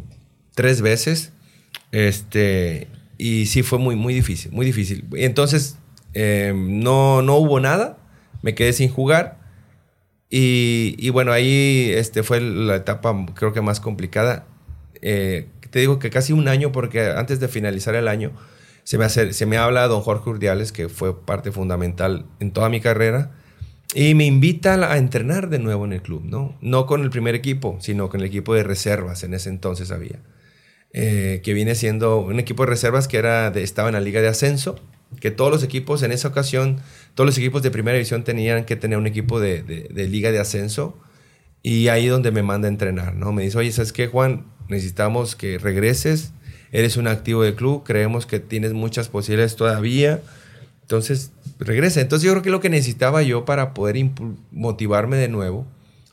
[0.55, 1.33] tres veces.
[1.91, 5.05] Este, y sí fue muy, muy difícil, muy difícil.
[5.15, 5.77] Entonces,
[6.13, 7.97] em, no, no hubo nada,
[8.41, 9.42] me quedé sin jugar.
[10.35, 14.47] Y, bueno, ahí este, fue la etapa creo que más complicada.
[15.03, 18.31] Eh, te digo que casi un año, porque antes de finalizar el año,
[18.83, 22.81] se me, se me habla don Jorge Urdiales, que fue parte fundamental en toda mi
[22.81, 23.29] carrera,
[23.93, 26.57] y me invita a entrenar de nuevo en el club, ¿no?
[26.61, 30.19] No con el primer equipo, sino con el equipo de reservas, en ese entonces había.
[30.93, 34.29] Eh, que viene siendo un equipo de reservas que era estaba en la liga de
[34.29, 34.79] ascenso,
[35.19, 36.79] que todos los equipos en esa ocasión,
[37.15, 40.39] todos los equipos de primera división tenían que tener un equipo de, de liga de
[40.39, 40.97] ascenso,
[41.63, 43.31] y ahí donde me manda a entrenar, ¿no?
[43.31, 44.45] Me dice, oye, ¿sabes qué, Juan?
[44.67, 46.33] Necesitamos que regreses,
[46.73, 50.21] eres un activo del club, creemos que tienes muchas posibilidades todavía,
[50.81, 52.01] entonces regresa.
[52.01, 53.95] Entonces yo creo que lo que necesitaba yo para poder
[54.51, 55.65] motivarme de nuevo,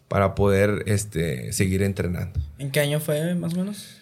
[0.07, 2.39] para poder este, seguir entrenando.
[2.59, 3.97] ¿En qué año fue más o menos?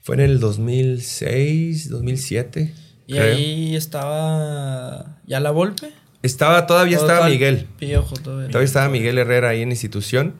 [0.00, 2.72] Fue en el 2006, 2007.
[3.06, 5.92] ¿Y ahí estaba ya la Volpe?
[6.22, 7.68] Estaba, todavía estaba Miguel.
[7.78, 8.48] todavía.
[8.48, 10.36] todavía estaba Miguel Herrera ahí en institución.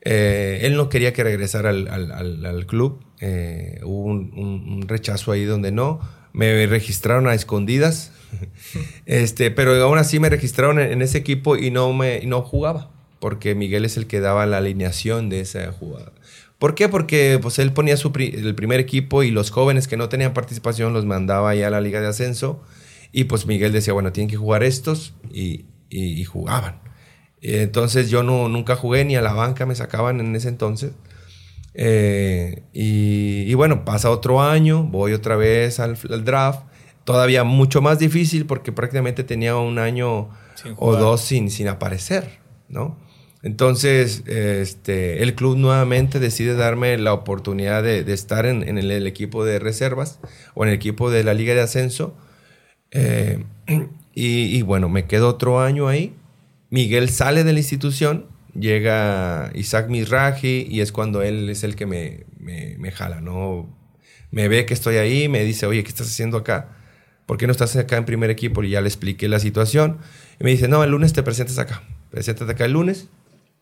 [0.00, 3.04] Eh, él no quería que regresara al, club.
[3.20, 6.00] Eh, hubo un, rechazo ahí donde no.
[6.32, 8.12] Me registraron a escondidas.
[9.06, 12.90] este, pero aún así me registraron en, ese equipo y no, me, no jugaba.
[13.20, 16.12] Porque Miguel es el que daba la alineación de esa jugada.
[16.58, 16.88] ¿Por qué?
[16.88, 20.92] Porque pues, él ponía su el primer equipo y los jóvenes que no tenían participación
[20.92, 22.62] los mandaba ya a la liga de ascenso.
[23.12, 26.80] Y pues Miguel decía, bueno, tienen que jugar estos y, y jugaban.
[27.40, 30.92] Entonces yo no, nunca jugué ni a la banca, me sacaban en ese entonces.
[31.74, 36.62] Eh, y, bueno, pasa otro año, voy otra vez al, draft.
[37.04, 40.28] Todavía mucho más difícil porque prácticamente tenía un año
[40.76, 42.98] o dos sin, sin aparecer, ¿no?
[43.42, 49.58] Entonces, este, el club nuevamente decide darme la oportunidad de, estar en, el, equipo de
[49.60, 50.18] reservas
[50.54, 52.16] o en el equipo de la Liga de Ascenso.
[52.90, 53.44] Eh,
[54.14, 56.14] y, bueno, me quedo otro año ahí.
[56.70, 58.26] Miguel sale de la institución,
[58.58, 63.74] llega Isaac Mizrahi y es cuando él es el que me, me, jala, ¿no?
[64.30, 66.76] Me ve que estoy ahí, me dice, oye, ¿qué estás haciendo acá?
[67.24, 68.62] ¿Por qué no estás acá en primer equipo?
[68.62, 69.98] Y ya le expliqué la situación.
[70.40, 71.82] Y me dice, no, el lunes te presentas acá.
[72.10, 73.08] Preséntate acá el lunes,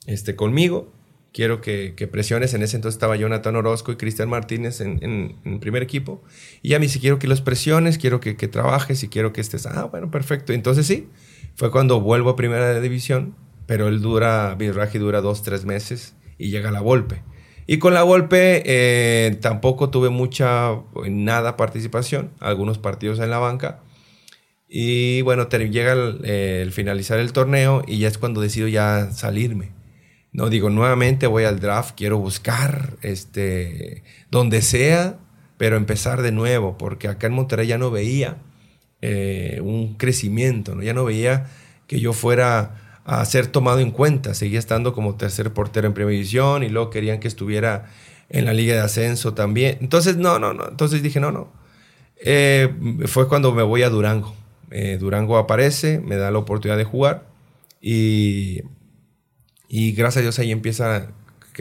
[0.06, 0.92] este, conmigo.
[1.32, 2.54] Quiero que, presiones.
[2.54, 6.22] En ese entonces estaba Jonathan Orozco y Cristian Martínez en, en, primer equipo.
[6.62, 9.42] Y ya me dice, quiero que los presiones, quiero que, que trabajes y quiero que
[9.42, 9.66] estés.
[9.66, 10.54] Ah, bueno, perfecto.
[10.54, 11.08] Entonces sí,
[11.54, 13.34] fue cuando vuelvo a primera división,
[13.66, 17.22] pero él dura, Birraji dura dos, tres meses y llega la Volpe.
[17.66, 23.80] Y con la Volpe eh, tampoco tuve mucha, nada participación, algunos partidos en la banca.
[24.68, 29.75] Y bueno, llega el, finalizar el torneo y ya es cuando decido ya salirme.
[30.36, 35.16] No digo, nuevamente voy al draft, quiero buscar este, donde sea,
[35.56, 38.36] pero empezar de nuevo, porque acá en Monterrey ya no veía
[39.00, 40.82] eh, un crecimiento, ¿no?
[40.82, 41.46] Ya no veía
[41.86, 44.34] que yo fuera a ser tomado en cuenta.
[44.34, 47.86] Seguía estando como tercer portero en primera división y luego querían que estuviera
[48.28, 49.78] en la liga de ascenso también.
[49.80, 50.68] Entonces, no, no, no.
[50.68, 51.50] Entonces dije, no, no.
[52.22, 52.74] Eh,
[53.06, 54.34] fue cuando me voy a Durango.
[54.70, 57.24] Eh, Durango aparece, me da la oportunidad de jugar
[57.80, 58.60] y,
[59.68, 61.08] y gracias a Dios ahí empieza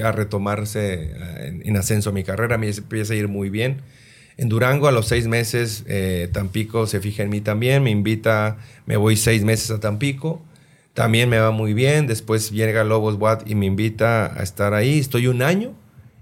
[0.03, 1.11] a retomarse
[1.47, 3.81] en, en ascenso mi carrera, me empieza a ir muy bien.
[4.37, 8.57] En Durango a los seis meses eh, Tampico se fija en mí también, me invita,
[8.85, 10.41] me voy seis meses a Tampico,
[10.93, 14.99] también me va muy bien, después llega Lobos Watt y me invita a estar ahí,
[14.99, 15.73] estoy un año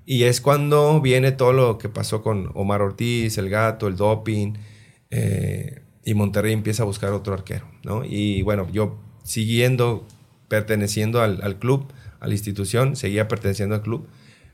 [0.06, 4.54] y es cuando viene todo lo que pasó con Omar Ortiz, el gato, el doping
[5.10, 8.04] eh, y Monterrey empieza a buscar otro arquero, ¿no?
[8.06, 10.06] Y bueno, yo siguiendo,
[10.48, 14.08] perteneciendo al, al club, a la institución, seguía perteneciendo al club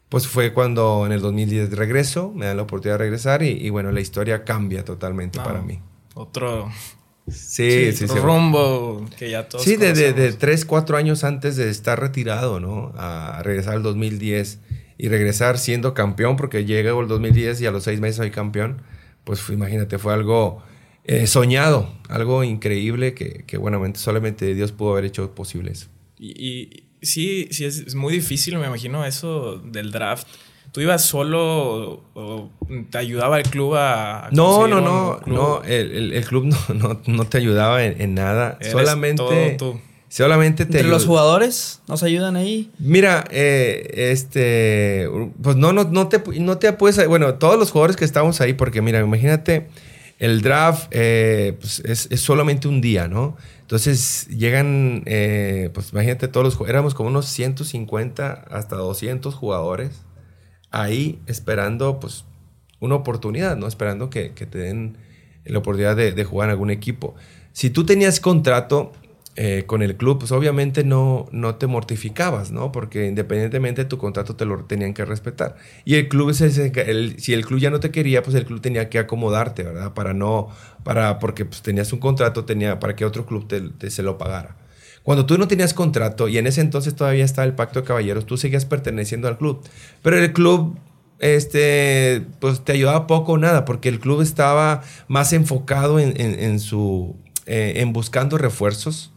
[0.10, 3.92] pues fue cuando en el 2010 regreso, me dan la oportunidad de regresar y, bueno,
[3.92, 5.80] la historia cambia totalmente para mí.
[6.16, 6.70] Otro,
[7.28, 12.00] sí, sí, rumbo que ya todos Sí, de, de, tres, cuatro años antes de estar
[12.00, 12.92] retirado, ¿no?
[12.98, 14.60] A regresar al 2010
[14.98, 18.82] y regresar siendo campeón, porque llega el 2010 y a los seis meses soy campeón,
[19.24, 20.64] pues imagínate, fue algo
[21.10, 25.88] eh, soñado, algo increíble que, que buenamente solamente Dios pudo haber hecho posible eso.
[26.18, 30.28] y sí, sí, es, muy difícil, me imagino, eso del draft.
[30.72, 32.52] ¿Tú ibas solo o,
[32.92, 34.30] te ayudaba el club a...
[34.32, 38.60] no, no, no, no, el, el, club no, no, te ayudaba en, nada.
[38.62, 39.58] solamente...
[40.12, 42.72] Solamente te ¿Entre los jugadores nos ayudan ahí?
[42.80, 45.08] Mira, eh, este,
[45.44, 48.54] pues no, no, no te, no te puedes, bueno, todos los jugadores que estamos ahí,
[48.54, 49.68] porque mira, imagínate,
[50.20, 53.38] el draft eh, pues es, solamente un día, ¿no?
[53.62, 60.06] Entonces llegan, eh, pues imagínate todos los, éramos como unos 150 hasta 200 jugadores
[60.72, 62.26] ahí esperando pues
[62.80, 63.68] una oportunidad, ¿no?
[63.68, 64.98] Esperando que, te den
[65.46, 67.16] la oportunidad de, jugar en algún equipo.
[67.54, 68.92] Si tú tenías contrato,
[69.42, 72.74] eh, con el club, pues obviamente no, no te mortificabas, ¿no?
[72.74, 75.56] Porque independientemente de tu contrato te lo tenían que respetar.
[75.86, 78.60] Y el club, es el, si el club ya no te quería, pues el club
[78.60, 79.94] tenía que acomodarte, ¿verdad?
[79.94, 80.50] Para no,
[80.84, 84.58] para, porque pues tenías un contrato, tenía, para que otro club te, se lo pagara.
[85.04, 88.26] Cuando tú no tenías contrato y en ese entonces todavía estaba el pacto de caballeros,
[88.26, 89.62] tú seguías perteneciendo al club.
[90.02, 90.78] Pero el club
[91.20, 96.60] este, pues te ayudaba poco o nada, porque el club estaba más enfocado en, en,
[96.60, 97.16] su,
[97.46, 99.14] eh, en buscando refuerzos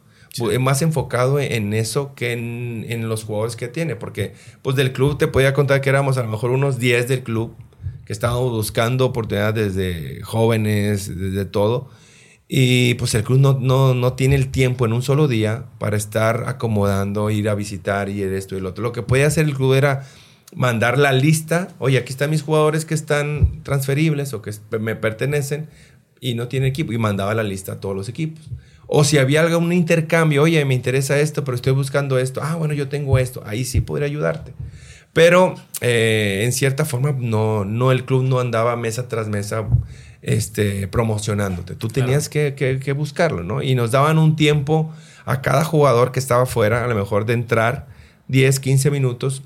[0.61, 5.29] más enfocado en eso que en, los jugadores que tiene, porque pues del club te
[5.29, 7.55] podía contar que éramos a lo mejor unos 10 del club
[8.07, 11.91] que estábamos buscando oportunidades desde jóvenes, desde todo.
[12.49, 15.97] Y pues el club no, no, no, tiene el tiempo en un solo día para
[15.97, 18.83] estar acomodando, ir a visitar y esto y lo otro.
[18.83, 20.07] Lo que podía hacer el club era
[20.55, 25.69] mandar la lista, oye, aquí están mis jugadores que están transferibles o que me pertenecen
[26.21, 26.93] y no tienen equipo.
[26.93, 28.51] Y mandaba la lista a todos los equipos.
[28.95, 32.43] O si había algún intercambio, oye, me interesa esto, pero estoy buscando esto.
[32.45, 33.43] Ah, bueno, yo tengo esto.
[33.47, 34.53] Ahí sí podría ayudarte.
[35.15, 39.67] Pero eh, en cierta forma, no, no, el club no andaba mesa tras mesa
[40.21, 41.75] este, promocionándote.
[41.75, 43.63] Tú tenías que, que, buscarlo, ¿no?
[43.63, 44.93] Y nos daban un tiempo
[45.25, 47.89] a cada jugador que estaba fuera, a lo mejor de entrar
[48.29, 49.43] 10, 15 minutos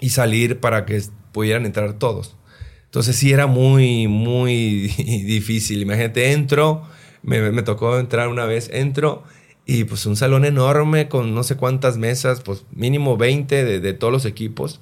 [0.00, 1.02] y salir para que
[1.32, 2.36] pudieran entrar todos.
[2.84, 4.86] Entonces sí era muy, muy
[5.26, 5.82] difícil.
[5.82, 6.86] Imagínate, entro
[7.22, 9.22] me, tocó entrar una vez, entro
[9.64, 14.12] y pues un salón enorme con no sé cuántas mesas, pues mínimo 20 de, todos
[14.12, 14.80] los equipos.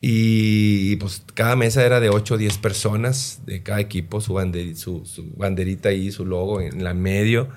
[0.00, 4.34] Y pues cada mesa era de 8 o 10 personas de cada equipo, su,
[5.36, 7.48] banderita ahí, su logo en la medio.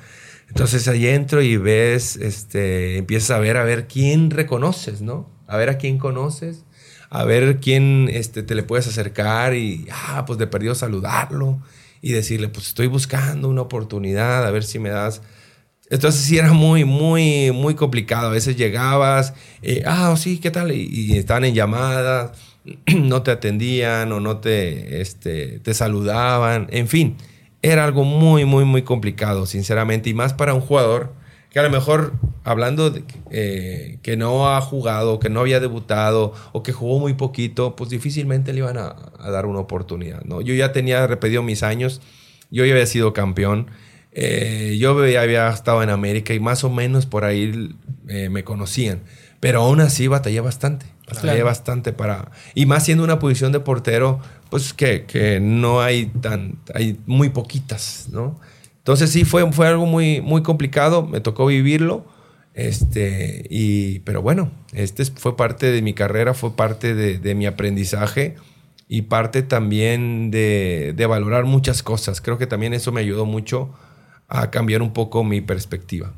[0.50, 5.28] Entonces ahí entro y ves, este, empiezas a ver a ver quién reconoces, ¿no?
[5.48, 6.66] A ver a quién conoces,
[7.10, 11.64] a ver quién este, te le puedes acercar y, ah, pues de perdido saludarlo
[12.06, 15.24] y decirle, pues estoy buscando una oportunidad, a ver si me das.
[15.90, 18.28] Entonces sí era muy, muy, muy complicado.
[18.28, 19.34] A veces llegabas,
[19.64, 20.72] eh, ah, sí, ¿qué tal?
[20.72, 22.38] Y, estaban en llamadas,
[22.96, 26.68] no te atendían o no te, este, te saludaban.
[26.70, 27.18] En fin,
[27.64, 30.12] era algo muy, muy, muy complicado, sinceramente.
[30.12, 31.12] Y más para un jugador
[31.56, 32.12] que a lo mejor
[32.44, 37.14] hablando de eh, que no ha jugado, que no había debutado o que jugó muy
[37.14, 38.94] poquito, pues difícilmente le iban a,
[39.32, 40.22] dar una oportunidad.
[40.26, 40.42] ¿no?
[40.42, 42.02] Yo ya tenía repetido mis años,
[42.52, 43.68] yo ya había sido campeón,
[44.12, 47.74] eh, yo ya había estado en América y más o menos por ahí
[48.10, 49.04] eh, me conocían,
[49.40, 50.88] pero aún así batallé bastante.
[51.08, 52.32] Batallé bastante para...
[52.54, 56.58] Y más siendo una posición de portero, pues que, que no hay tan...
[56.74, 58.42] Hay muy poquitas, ¿no?
[58.86, 62.06] Entonces sí, fue, fue algo muy, muy complicado, me tocó vivirlo.
[62.54, 68.36] Este, y, pero bueno, este fue parte de mi carrera, fue parte de, mi aprendizaje
[68.88, 72.22] y parte también de, valorar muchas cosas.
[72.22, 73.74] Creo que también eso me ayudó mucho
[74.28, 76.14] a cambiar un poco mi perspectiva.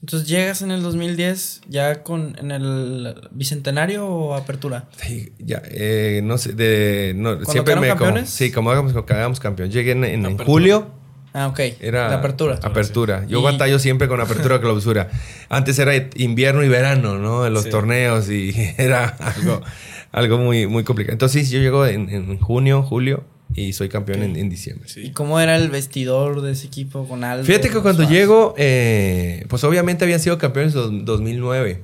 [0.00, 4.88] Entonces llegas en el 2010 ya con en el bicentenario o apertura.
[4.96, 8.30] Sí, ya eh, no sé de no, siempre me campeones?
[8.30, 9.72] sí, como hagamos, hagamos campeón.
[9.72, 11.04] Llegué en, en julio
[11.36, 11.60] Ah, ok.
[11.80, 12.58] Era la apertura.
[12.62, 13.26] Apertura.
[13.28, 15.10] Yo batallo siempre con apertura clausura.
[15.50, 17.46] Antes era invierno y verano, ¿no?
[17.46, 19.60] En los torneos y era algo,
[20.12, 21.12] algo muy, muy complicado.
[21.12, 23.24] Entonces yo llego en, junio, julio
[23.54, 24.88] y soy campeón en, diciembre.
[24.96, 27.44] ¿Y cómo era el vestidor de ese equipo con Aldo?
[27.44, 31.82] Fíjate que cuando llego, eh, pues obviamente habían sido campeones en 2009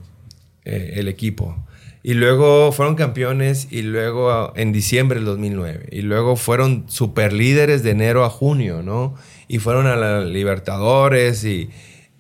[0.65, 1.63] eh, el equipo.
[2.03, 5.91] Y luego fueron campeones y luego en diciembre del 2009.
[5.93, 9.15] Y luego fueron super líderes de enero a junio, ¿no?
[9.53, 11.69] Y fueron a la Libertadores y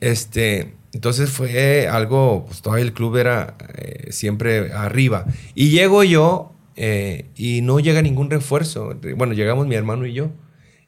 [0.00, 5.24] este, entonces fue algo, pues todavía el club era eh, siempre arriba.
[5.54, 8.94] Y llego yo eh, y no llega ningún refuerzo.
[9.16, 10.30] Bueno, llegamos mi hermano y yo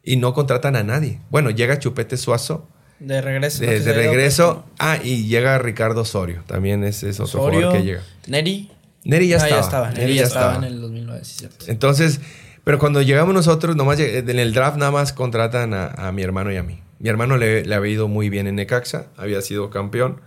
[0.02, 1.18] y no contratan a nadie.
[1.30, 2.68] Bueno, llega Chupete Suazo.
[2.98, 3.62] De regreso.
[3.62, 4.66] De, regreso.
[4.78, 6.42] Ah, y llega Ricardo Osorio.
[6.46, 8.02] También es, es otro jugador que llega.
[8.26, 8.70] Neri.
[9.04, 9.60] Neri ya, ah, estaba.
[9.60, 9.90] ya estaba.
[9.92, 10.56] Neri, ya, estaba.
[10.56, 11.64] en el 2009, sí, cierto.
[11.68, 12.20] Entonces,
[12.64, 16.56] pero cuando llegamos nosotros, nomás en el draft nada más contratan a, mi hermano y
[16.56, 16.80] a mí.
[16.98, 20.20] Mi hermano le, le, había ido muy bien en Necaxa, había sido campeón.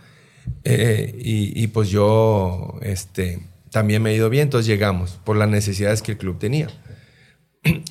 [0.64, 3.40] Eh, y, pues yo este,
[3.72, 6.68] también me he ido bien, entonces llegamos por las necesidades que el club tenía.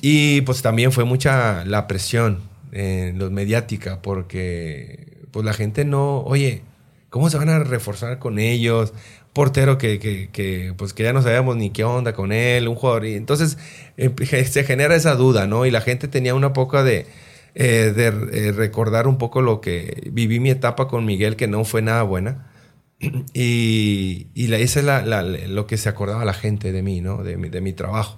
[0.01, 2.39] Y pues también fue mucha la presión
[2.71, 6.63] en los mediática, porque pues la gente no, oye,
[7.09, 8.93] ¿cómo se van a reforzar con ellos?
[9.37, 13.05] Portero que, que, pues que ya no sabíamos ni qué onda con él, un jugador.
[13.05, 13.59] Y entonces
[13.95, 14.09] eh,
[14.45, 15.67] se genera esa duda, ¿no?
[15.67, 17.05] Y la gente tenía una poca de,
[17.53, 21.65] eh, de eh, recordar un poco lo que viví mi etapa con Miguel, que no
[21.65, 22.51] fue nada buena.
[23.35, 27.21] Y, y la, esa es lo que se acordaba la gente de mí, ¿no?
[27.21, 28.17] De, de mi trabajo.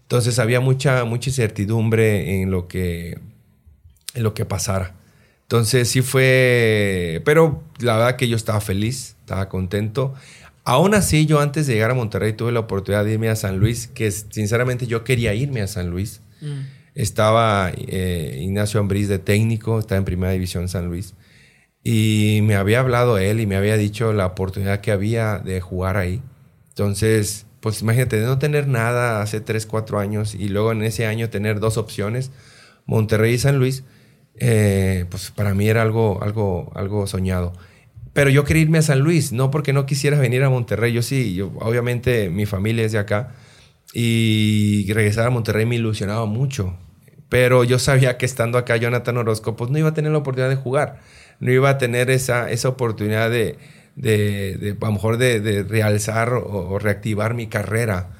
[0.00, 3.18] Entonces había mucha, mucha incertidumbre en lo que,
[4.14, 4.94] en lo que pasara.
[5.42, 10.14] Entonces sí fue, pero la verdad que yo estaba feliz, estaba contento.
[10.64, 13.58] Aún así, yo antes de llegar a Monterrey tuve la oportunidad de irme a San
[13.58, 16.22] Luis, que sinceramente yo quería irme a San Luis.
[16.40, 16.60] Mm.
[16.94, 21.14] Estaba eh, Ignacio Ambriz de técnico, estaba en primera división San Luis.
[21.82, 25.98] Y me había hablado él y me había dicho la oportunidad que había de jugar
[25.98, 26.22] ahí.
[26.68, 31.04] Entonces, pues imagínate, de no tener nada hace 3, 4 años y luego en ese
[31.04, 32.30] año tener dos opciones,
[32.86, 33.84] Monterrey y San Luis,
[34.36, 37.52] eh, pues para mí era algo, algo, algo soñado.
[38.14, 40.92] Pero yo quería irme a San Luis, no porque no quisiera venir a Monterrey.
[40.92, 43.34] Yo sí, yo, obviamente mi familia es de acá.
[43.92, 46.78] Y regresar a Monterrey me ilusionaba mucho.
[47.28, 50.48] Pero yo sabía que estando acá Jonathan Orozco, pues no iba a tener la oportunidad
[50.48, 51.00] de jugar.
[51.40, 53.58] No iba a tener esa, esa oportunidad de,
[53.96, 58.10] de, a lo mejor de, realzar o, reactivar mi carrera.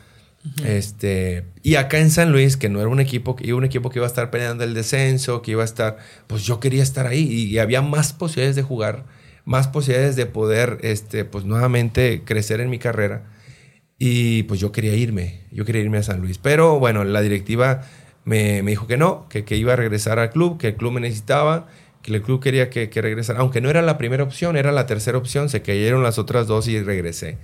[0.65, 4.01] Este, y acá en San Luis, que no era un equipo, que un equipo que
[4.01, 7.23] iba a estar peleando el descenso, que iba a estar, pues yo quería estar ahí
[7.23, 9.05] y había más posibilidades de jugar
[9.45, 13.31] más posibilidades de poder, este, pues nuevamente crecer en mi carrera.
[13.99, 16.39] Y pues yo quería irme, yo quería irme a San Luis.
[16.39, 17.83] Pero bueno, la directiva
[18.25, 21.01] me, dijo que no, que, que, iba a regresar al club, que el club me
[21.01, 21.69] necesitaba,
[22.03, 23.41] que el club quería que, que, regresara.
[23.41, 26.67] Aunque no era la primera opción, era la tercera opción, se cayeron las otras dos
[26.69, 27.39] y regresé.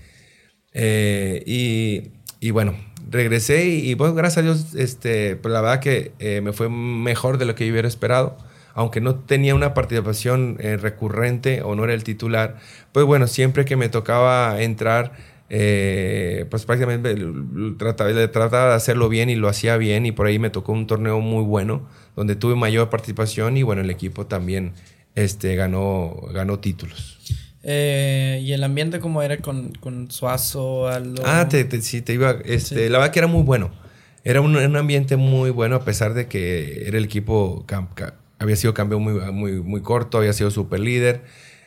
[0.72, 2.74] Eh, y, y, bueno,
[3.10, 7.38] regresé y, pues gracias a Dios, este, pues la verdad que eh, me fue mejor
[7.38, 8.36] de lo que yo hubiera esperado
[8.80, 12.56] aunque no tenía una participación eh, recurrente o no era el titular,
[12.92, 15.12] pues bueno, siempre que me tocaba entrar,
[15.50, 17.14] eh, pues prácticamente
[17.76, 20.86] trataba, trataba de hacerlo bien y lo hacía bien y por ahí me tocó un
[20.86, 24.72] torneo muy bueno donde tuve mayor participación y bueno, el equipo también
[25.14, 27.18] este, ganó, ganó títulos.
[27.62, 30.88] Eh, ¿Y el ambiente cómo era con, con Suazo?
[30.88, 31.22] Aldo?
[31.26, 32.38] Ah, sí, te iba.
[32.46, 33.72] Este, La verdad que era muy bueno.
[34.24, 37.64] Era un, un, ambiente muy bueno a pesar de que era el equipo
[38.40, 41.22] había sido cambio muy, muy, muy corto, había sido super líder.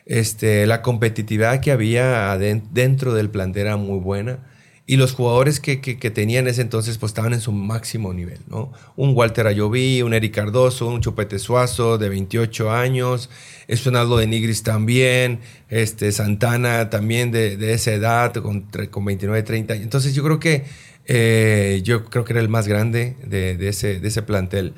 [0.06, 4.40] Este, la competitividad que había dentro del plantel era muy buena.
[4.86, 8.40] Y los jugadores que, que, tenían en ese entonces pues estaban en su máximo nivel,
[8.48, 8.70] ¿no?
[8.96, 13.30] Un Walter Ayoví, un Eric Cardoso, un Chupete Suazo de 28 años,
[13.66, 19.74] Espenaldo de Nigris también, este, Santana también de, de esa edad, con, con 29, 30.
[19.76, 20.64] Entonces yo creo que,
[21.06, 24.74] eh, yo creo que era el más grande de, de, ese, de ese plantel.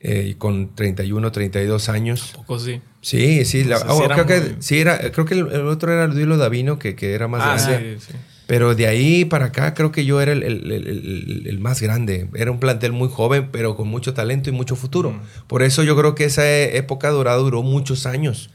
[0.00, 2.32] Eh, con 31, 32 años.
[2.34, 2.80] poco sí.
[3.00, 3.66] Sí, sí.
[3.88, 7.28] Oh, creo, que, sí era, creo que el, otro era Duilo Davino, que, que era
[7.28, 7.98] más ah, grande.
[7.98, 8.18] Sí, sí.
[8.46, 12.28] Pero de ahí para acá creo que yo era el, el, el, más grande.
[12.34, 15.12] Era un plantel muy joven, pero con mucho talento y mucho futuro.
[15.12, 15.20] Mm.
[15.48, 18.50] Por eso yo creo que esa época dorada duró muchos años.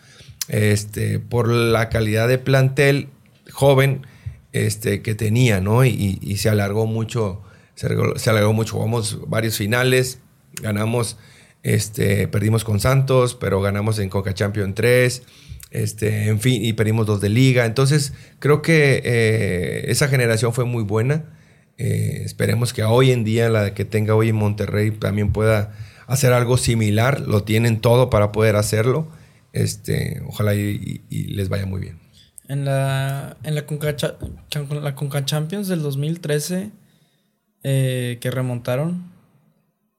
[0.48, 3.10] Este, por la calidad de plantel
[3.52, 4.06] joven
[4.54, 5.84] este, que tenía, ¿no?
[5.84, 7.42] Y, y se alargó mucho,
[7.76, 8.76] se, se alargó mucho.
[8.76, 10.20] Jugamos varios finales,
[10.62, 11.18] ganamos
[11.64, 15.24] este, perdimos con Santos, pero ganamos en Coca Champion 3.
[15.72, 17.66] Este, en fin, y perdimos dos de liga.
[17.66, 21.26] Entonces, creo que eh, esa generación fue muy buena.
[21.78, 25.74] Eh, esperemos que hoy en día, la que tenga hoy en Monterrey, también pueda
[26.08, 27.22] hacer algo similar.
[27.22, 29.08] Lo tienen todo para poder hacerlo.
[29.54, 32.00] Este, ojalá y, les vaya muy bien.
[32.48, 33.96] En la, en la, Conca,
[34.82, 36.72] la Conca Champions del 2013,
[37.64, 39.10] eh, que remontaron,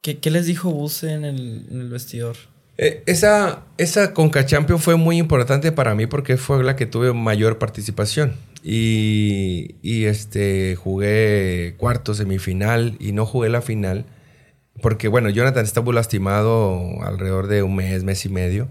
[0.02, 2.34] ¿Qué, les dijo Buse en el, vestidor?
[2.76, 7.12] Eh, esa, esa Conca Champions fue muy importante para mí porque fue la que tuve
[7.12, 8.34] mayor participación.
[8.64, 14.04] Y, y, este, jugué cuarto, semifinal y no jugué la final.
[14.80, 18.68] Porque, bueno, Jonathan estuvo lastimado alrededor de un mes, mes y medio.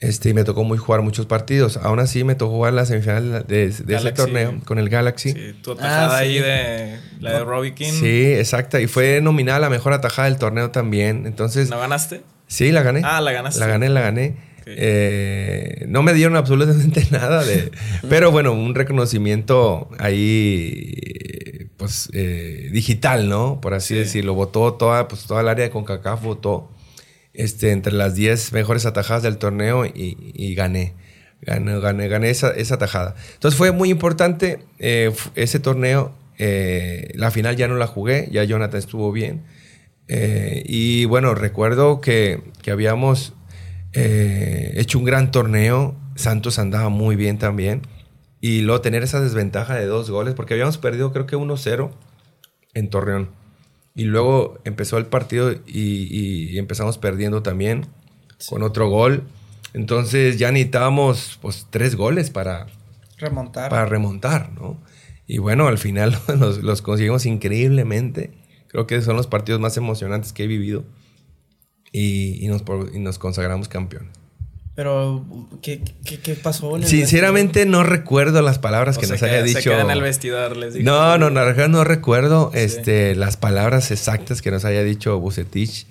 [0.00, 1.76] Este, y me tocó muy jugar muchos partidos.
[1.76, 5.32] Aún así, me tocó jugar la semifinal de, ese torneo con el Galaxy.
[5.32, 7.92] Sí, tu atajada ah, ahí de la de Robbie King.
[7.92, 8.80] Sí, exacta.
[8.80, 11.26] Y fue nominada la mejor atajada del torneo también.
[11.26, 11.68] Entonces.
[11.68, 12.22] ¿No ganaste?
[12.46, 13.02] Sí, la gané.
[13.04, 13.58] Ah, la ganaste.
[13.58, 14.36] La gané, la gané.
[14.66, 17.72] Eh, no me dieron absolutamente nada de.
[18.08, 23.60] pero bueno, un reconocimiento ahí, pues, eh, digital, ¿no?
[23.60, 24.34] Por así decirlo.
[24.34, 26.70] Votó toda, pues, toda el área de CONCACAF, votó
[27.38, 30.94] este, entre las 10 mejores atajadas del torneo y, gané.
[31.40, 33.14] Gané, gané, gané esa, esa, tajada.
[33.34, 36.12] Entonces fue muy importante eh, ese torneo.
[36.38, 39.44] Eh, la final ya no la jugué, ya Jonathan estuvo bien.
[40.08, 43.34] Eh, y bueno, recuerdo que, que habíamos
[43.92, 45.94] hecho un gran torneo.
[46.16, 47.82] Santos andaba muy bien también.
[48.40, 51.90] Y luego tener esa desventaja de dos goles, porque habíamos perdido creo que 1-0
[52.74, 53.30] en Torreón.
[53.98, 57.84] Y luego empezó el partido y, empezamos perdiendo también
[58.48, 59.24] con otro gol.
[59.74, 62.68] Entonces ya necesitábamos pues tres goles para
[63.16, 63.70] remontar.
[63.70, 64.80] Para remontar, ¿no?
[65.26, 66.16] Y bueno, al final
[66.62, 68.30] los, conseguimos increíblemente.
[68.68, 70.84] Creo que son los partidos más emocionantes que he vivido.
[71.90, 72.62] Y, nos,
[72.94, 74.12] y nos consagramos campeón.
[74.78, 75.24] Pero,
[75.60, 76.76] ¿qué, qué, qué pasó?
[76.76, 79.70] En el Sinceramente no recuerdo las palabras O que se nos queda- haya Se dicho.
[79.70, 80.88] queda en el vestidor, les digo.
[80.88, 85.88] No, no, verdad no recuerdo este, las palabras exactas que nos haya dicho Bucetich.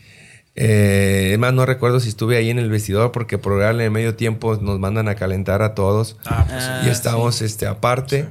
[0.55, 3.91] Eh, es más, no recuerdo si estuve ahí en el vestidor porque por en el
[3.91, 6.69] medio tiempo nos mandan a calentar a todos Ah, pues sí.
[6.71, 8.25] Ah, y estamos este, aparte.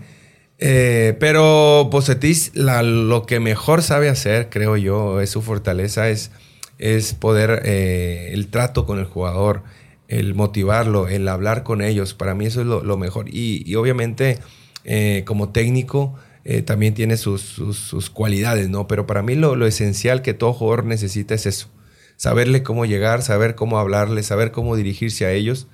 [0.58, 6.30] Eh, pero Bucetich la- lo que mejor sabe hacer, creo yo, es su fortaleza, es,
[6.78, 9.62] es poder eh, el trato con el jugador,
[10.08, 12.14] el motivarlo, el hablar con ellos.
[12.14, 13.28] Para mí eso es lo, lo mejor.
[13.28, 14.38] Y, y obviamente
[14.84, 18.86] eh, como técnico eh, también tiene sus, sus- sus cualidades, ¿no?
[18.86, 21.68] Pero para mí lo, lo esencial que todo jugador necesita es eso.
[22.16, 25.66] Saberle cómo llegar, saber cómo hablarle, saber cómo dirigirse a ellos.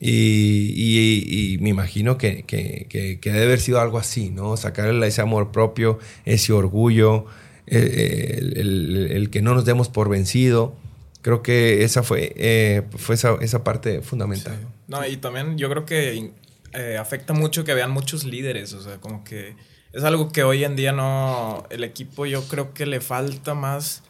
[0.00, 4.56] Y, y- y me imagino que, que- que- que debe haber sido algo así, ¿no?
[4.56, 7.26] Sacarle ese amor propio, ese orgullo,
[7.66, 10.76] eh, el, el- el que no nos demos por vencido.
[11.24, 14.58] Creo que esa fue, eh, fue esa, esa parte fundamental.
[14.88, 16.32] No, y también yo creo que
[16.74, 19.56] eh, afecta mucho que vean muchos líderes, o sea, como que
[19.94, 24.02] es algo que hoy en día no, el equipo yo creo que le falta más,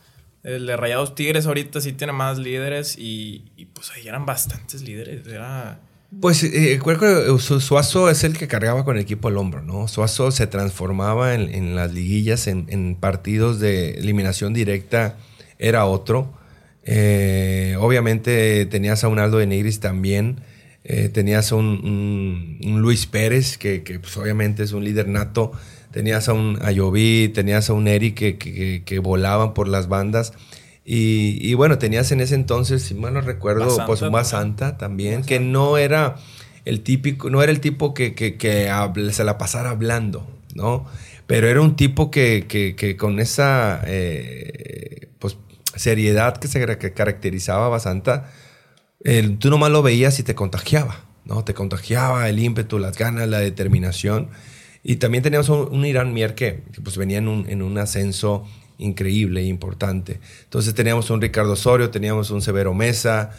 [0.43, 4.83] el de Rayados Tigres ahorita sí tiene más líderes y, y, pues ahí eran bastantes
[4.83, 5.79] líderes, era...
[6.21, 6.81] Pues eh,
[7.39, 9.87] Suazo es el que cargaba con el equipo al hombro, ¿no?
[9.87, 15.17] Suazo se transformaba en, en las liguillas, en, en partidos de eliminación directa,
[15.61, 16.43] era otro.
[16.85, 20.41] Eh, obviamente tenías a un Aldo de Negris también,
[20.85, 25.09] eh, tenías a un, un- un Luis Pérez, que, que, pues, obviamente es un líder
[25.09, 25.53] nato,
[25.91, 30.33] tenías a un Ayoví, tenías a un Eric que, que- volaban por las bandas.
[30.85, 34.13] Y, y bueno, tenías en ese entonces, si mal no recuerdo, pues un también.
[34.13, 36.17] Basanta también, que no era
[36.67, 38.37] el típico, no era el tipo que, que-
[39.13, 40.85] se la pasara hablando, ¿no?
[41.27, 45.09] Pero era un tipo que, que- con esa eh,
[45.77, 48.31] seriedad que se que caracterizaba a Basanta,
[49.01, 51.45] el- tú nomás lo veías y te contagiaba, ¿no?
[51.45, 54.29] Te contagiaba el ímpetu, las ganas, la determinación.
[54.83, 57.79] Y también teníamos un, un Irán Mier que, que, pues venía en un, en un
[57.79, 58.45] ascenso
[58.79, 60.21] increíble e importante.
[60.45, 63.31] Entonces teníamos un Ricardo Osorio, teníamos un Severo Mesa,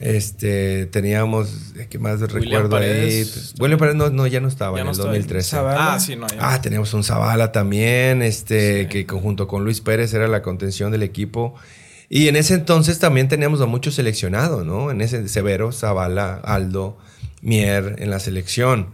[0.00, 3.52] este, teníamos, ¿qué más recuerdo Paredes.
[3.54, 3.60] ahí?
[3.60, 5.18] William Paredes no, no, ya no estaba Ya en no el estaba ahí.
[5.18, 5.50] 2013.
[5.50, 5.94] Zavala.
[5.94, 6.36] Ah, sí, no, ya.
[6.54, 8.88] Ah, teníamos un Zavala también, este, Sí.
[8.88, 11.54] que conjunto con Luis Pérez era la contención del equipo.
[12.14, 14.90] Y en ese entonces también teníamos a muchos seleccionados, ¿no?
[14.90, 16.98] En ese Severo, Zavala, Aldo,
[17.40, 18.88] Mier en la selección.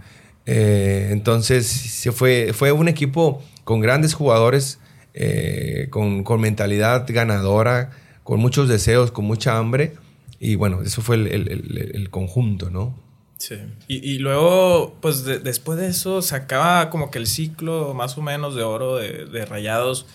[0.47, 4.79] Eh, entonces se fue, fue un equipo con grandes jugadores,
[5.15, 7.91] eh, con, con mentalidad ganadora,
[8.23, 9.95] con muchos deseos, con mucha hambre.
[10.39, 12.95] Y bueno, eso fue el, el- conjunto, ¿no?
[13.39, 13.57] Sí.
[13.89, 18.23] Y, luego, pues de- después de eso, se acaba como que el ciclo más o
[18.23, 20.07] menos de oro de rayados.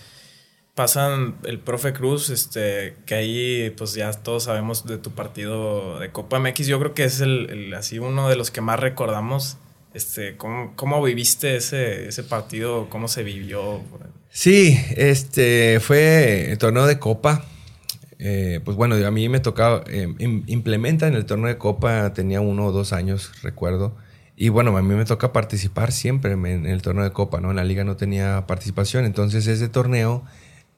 [0.76, 6.10] Pasan el profe Cruz, este, que ahí pues ya todos sabemos de tu partido de
[6.12, 6.66] Copa MX.
[6.66, 9.58] Yo creo que es el, el- así uno de los que más recordamos.
[9.94, 12.88] Este, ¿cómo, cómo viviste ese, ese partido?
[12.90, 13.82] ¿Cómo se vivió?
[14.32, 17.46] Sí, este fue el torneo de Copa.
[18.18, 22.14] Eh, pues bueno, a mí me tocaba, eh, im- implementa en el torneo de Copa,
[22.14, 23.96] tenía uno o dos años, recuerdo.
[24.36, 27.52] Y bueno, a mí me toca participar siempre en el torneo de Copa, ¿no?
[27.52, 29.06] En la liga no tenía participación.
[29.06, 30.24] Entonces ese torneo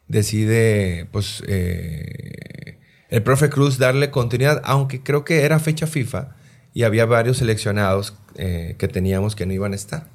[0.07, 2.77] decide, pues, eh,
[3.09, 6.35] el profe Cruz darle continuidad, aunque creo que era fecha FIFA
[6.73, 10.09] y había varios seleccionados eh, que teníamos que no iban a estar.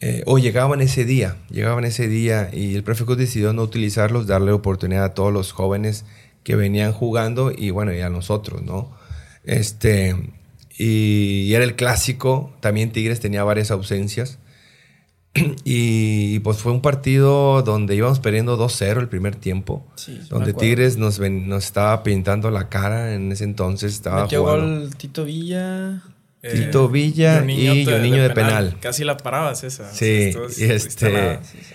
[0.00, 4.26] Eh, o llegaban ese día, llegaban ese día y el profe Cruz decidió no utilizarlos,
[4.26, 6.06] darle oportunidad a todos los jóvenes
[6.42, 8.96] que venían jugando y bueno, y a nosotros, ¿no?
[9.44, 10.16] Este,
[10.78, 14.38] y, y era el clásico, también Tigres tenía varias ausencias.
[15.64, 19.86] Y pues fue un partido donde íbamos perdiendo 2-0 el primer tiempo.
[19.96, 20.52] Sí, donde.
[20.54, 23.92] Tigres nos, ven- nos estaba pintando la cara en ese entonces.
[23.92, 24.80] Estaba Metió jugando.
[24.80, 26.02] gol Tito Villa.
[26.42, 28.76] Tito Villa y Juninho de penal.
[28.80, 29.92] Casi la parabas esa.
[29.92, 31.38] Sí, O sea, y este-.
[31.42, 31.74] Sí, sí.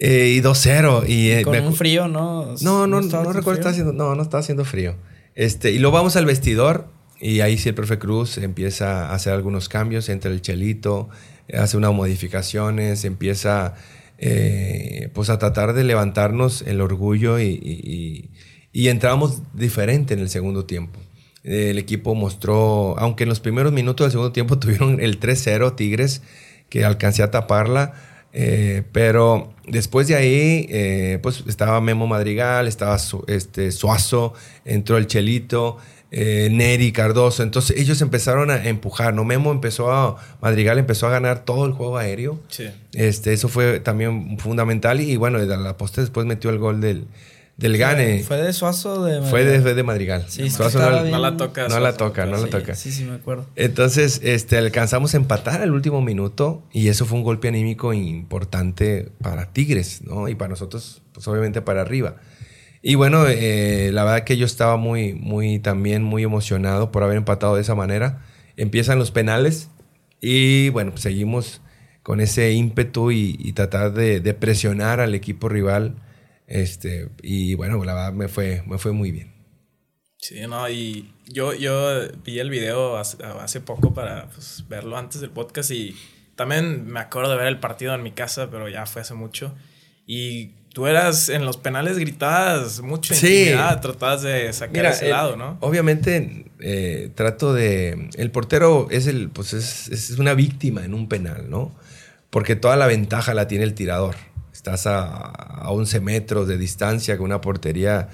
[0.00, 1.08] Eh, y 2-0.
[1.08, 2.54] Y, eh, Con me un frío, ¿no?
[2.62, 4.94] No, no, no, estaba tan recuerdo, estaba haciendo, no, no estaba haciendo frío.
[5.34, 6.86] Este, y luego vamos al vestidor
[7.20, 11.08] y ahí sí el profe Cruz empieza a hacer algunos cambios, entra el Chelito,
[11.52, 13.74] hace unas modificaciones, empieza
[14.18, 18.30] eh, pues a tratar de levantarnos el orgullo y,
[18.72, 20.98] y, entramos diferente en el segundo tiempo.
[21.44, 26.22] El equipo mostró, aunque en los primeros minutos del segundo tiempo tuvieron el 3-0 Tigres,
[26.68, 27.94] que alcancé a taparla,
[28.32, 35.06] eh, pero después de ahí, eh, pues estaba Memo Madrigal, estaba este, Suazo, entró el
[35.06, 35.78] Chelito,
[36.10, 37.42] eh, Neri, Cardoso.
[37.42, 39.24] Entonces ellos empezaron a empujar, ¿no?
[39.24, 42.40] Memo empezó a, Madrigal empezó a ganar todo el juego aéreo.
[42.48, 42.68] Sí.
[42.92, 47.06] Este, eso fue también fundamental y bueno, a la poste después metió el gol del,
[47.58, 48.22] del Gane.
[48.22, 50.24] ¿Fue de Suazo de Fue de, fue de Madrigal.
[50.28, 51.10] Sí, Suazo no, bien.
[51.10, 51.68] No la toca.
[51.68, 52.74] no la toca, no la toca.
[52.74, 53.46] Sí, sí, me acuerdo.
[53.56, 59.10] Entonces, este, alcanzamos a empatar al último minuto y eso fue un golpe anímico importante
[59.20, 60.28] para Tigres, ¿no?
[60.28, 62.16] Y para nosotros, pues obviamente para arriba.
[62.82, 67.16] Y bueno, eh, la verdad que yo estaba muy, muy, también muy emocionado por haber
[67.16, 68.24] empatado de esa manera.
[68.56, 69.70] Empiezan los penales
[70.20, 71.60] y bueno, pues seguimos
[72.02, 75.96] con ese ímpetu y, y tratar de, de presionar al equipo rival.
[76.46, 79.38] Este, y bueno, la verdad me fue, me fue muy bien.
[80.16, 85.20] Sí, no, y yo, yo vi el video hace, hace poco para pues, verlo antes
[85.20, 85.94] del podcast y
[86.34, 89.54] también me acuerdo de ver el partido en mi casa, pero ya fue hace mucho.
[90.06, 93.50] Y tú eras en los penales gritabas mucho Sí.
[93.80, 95.56] tratabas de sacar Mira, ese el- lado, ¿no?
[95.60, 98.08] Obviamente eh, trato de.
[98.16, 101.74] El portero es el, pues es, es una víctima en un penal, ¿no?
[102.30, 104.14] Porque toda la ventaja la tiene el tirador.
[104.52, 108.08] Estás a, a 11 metros de distancia con una portería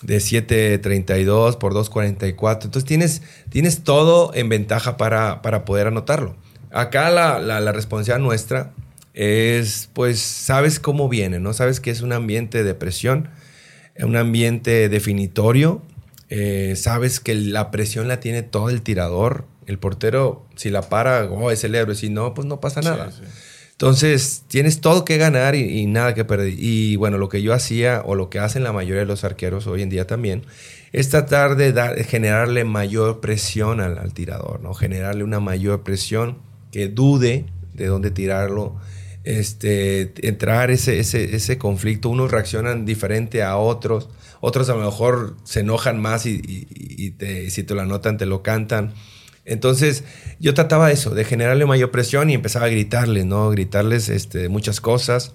[0.00, 2.64] de 7.32 por 2.44.
[2.64, 6.36] Entonces tienes, tienes todo en ventaja para, para poder anotarlo.
[6.70, 8.70] Acá la, la, la responsabilidad nuestra
[9.18, 11.52] es, pues, sabes cómo viene, ¿no?
[11.52, 13.30] Sabes que es un ambiente de presión,
[14.00, 15.82] un ambiente definitorio.
[16.30, 19.44] eh, sabes que la presión la tiene todo el tirador.
[19.66, 21.94] El portero, si la para, oh, es el héroe.
[21.94, 23.10] Si no, pues no pasa nada.
[23.10, 23.30] Sí, sí.
[23.72, 26.54] Entonces, tienes todo que ganar y, y nada que perder.
[26.56, 29.66] Y bueno, lo que yo hacía, o lo que hacen la mayoría de los arqueros
[29.66, 30.42] hoy en día también,
[30.92, 34.74] es tratar de dar, generarle mayor presión al, al tirador, ¿no?
[34.74, 36.38] Generarle una mayor presión
[36.72, 38.76] que dude de dónde tirarlo.
[39.24, 42.08] Este, entrar ese, ese, ese conflicto.
[42.08, 44.08] Unos reaccionan diferente a otros.
[44.40, 46.66] Otros a lo mejor se enojan más y, y-
[47.06, 48.94] y te- y si te lo anotan, te lo cantan.
[49.44, 50.04] Entonces,
[50.38, 53.50] yo trataba eso, de generarle mayor presión y empezaba a gritarles, ¿no?
[53.50, 55.32] Gritarles este, muchas cosas.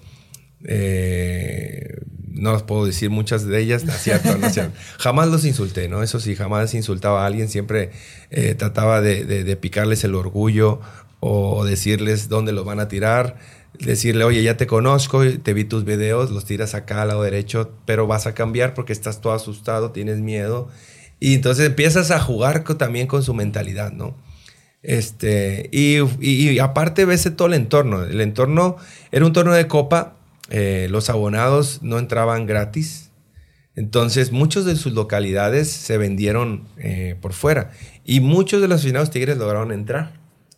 [0.66, 1.98] Eh,
[2.30, 4.72] no las puedo decir muchas de ellas, no es cierto, no es cierto.
[4.98, 6.02] Jamás los insulté, ¿no?
[6.02, 7.90] Eso sí, jamás insultaba a alguien, siempre
[8.30, 10.80] eh, trataba de, de- de picarles el orgullo
[11.20, 13.36] o decirles dónde los van a tirar.
[13.80, 17.72] Decirle, oye, ya te conozco, te vi tus videos, los tiras acá al lado derecho,
[17.86, 20.68] pero vas a cambiar porque estás todo asustado, tienes miedo.
[21.18, 24.16] Y entonces empiezas a jugar también con su mentalidad, ¿no?
[24.82, 28.04] Este, y, y- y aparte ves todo el entorno.
[28.04, 28.76] El entorno
[29.10, 30.16] era un torneo de copa,
[30.50, 33.10] eh, los abonados no entraban gratis.
[33.76, 37.72] Entonces, muchos de sus localidades se vendieron eh, por fuera.
[38.04, 40.12] Y muchos de los aficionados tigres lograron entrar.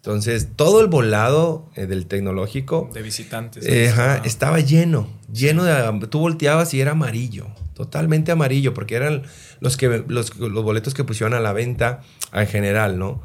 [0.07, 3.67] Entonces, todo el volado eh, del tecnológico De visitantes.
[3.67, 4.23] eh, ajá, Ah.
[4.25, 6.07] estaba lleno, lleno de...
[6.07, 9.25] Tú volteabas y era amarillo, totalmente amarillo, porque eran
[9.59, 12.03] los, que, los, los boletos que pusieron a la venta
[12.33, 13.21] en general, ¿no?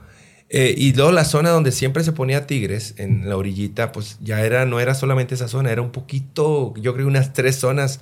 [0.50, 4.42] Eh, y luego la zona donde siempre se ponía Tigres, en la orillita, pues ya
[4.44, 8.00] era, no era solamente esa zona, era un poquito, yo creo unas tres zonas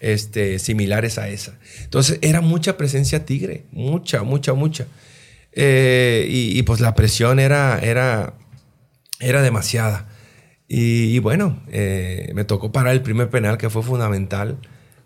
[0.00, 1.58] este, similares a esa.
[1.84, 4.86] Entonces era mucha presencia tigre, mucha, mucha, mucha.
[5.52, 8.34] Eh, y, y, pues la presión era, era,
[9.20, 10.08] era demasiada.
[10.68, 14.58] Y, y bueno, eh, me tocó parar el primer penal que fue fundamental.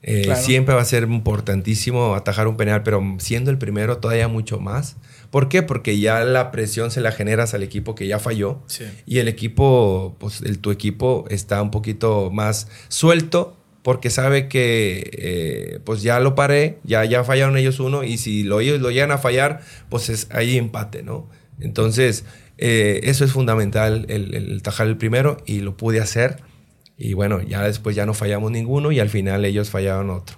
[0.02, 0.40] Eh, Claro.
[0.40, 4.96] Siempre va a ser importantísimo atajar un penal, pero siendo el primero todavía mucho más.
[5.30, 5.62] ¿Por qué?
[5.64, 8.62] Porque ya la presión se la generas al equipo que ya falló.
[8.66, 8.84] Sí.
[9.04, 13.55] Y el equipo, pues el, tu equipo está un poquito más suelto
[13.86, 18.42] porque sabe que eh, pues ya lo paré, ya, ya fallaron ellos uno y si
[18.42, 21.30] lo, ellos lo llegan a fallar, pues es ahí empate, ¿no?
[21.60, 22.24] Entonces,
[22.58, 26.38] eh, eso es fundamental, el, el tajar el primero y lo pude hacer.
[26.98, 30.36] Y bueno, ya después ya no fallamos ninguno y al final ellos fallaron otro.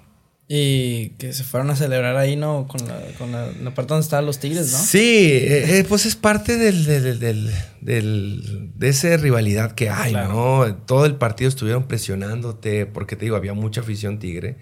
[0.51, 2.66] Y que se fueron a celebrar ahí, ¿no?
[2.68, 4.78] Con la, con la, la parte donde estaban los tigres, ¿no?
[4.78, 4.99] Sí,
[5.30, 7.51] eh, eh, pues es parte del, del- del-
[7.82, 10.32] del- de esa rivalidad que hay, Claro.
[10.66, 10.74] ¿no?
[10.86, 14.57] Todo el partido estuvieron presionándote, porque te digo, había mucha afición tigre.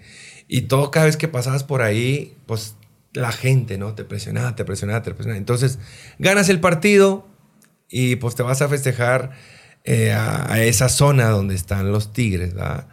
[0.49, 2.75] Y todo, cada vez que pasabas por ahí, pues
[3.13, 3.95] la gente, ¿no?
[3.95, 5.37] Te presionaba, te presionaba, te presionaba.
[5.37, 5.79] Entonces,
[6.19, 7.29] ganas el partido
[7.89, 9.31] y pues te vas a festejar
[9.85, 12.87] eh, a, a esa zona donde están los tigres, ¿verdad?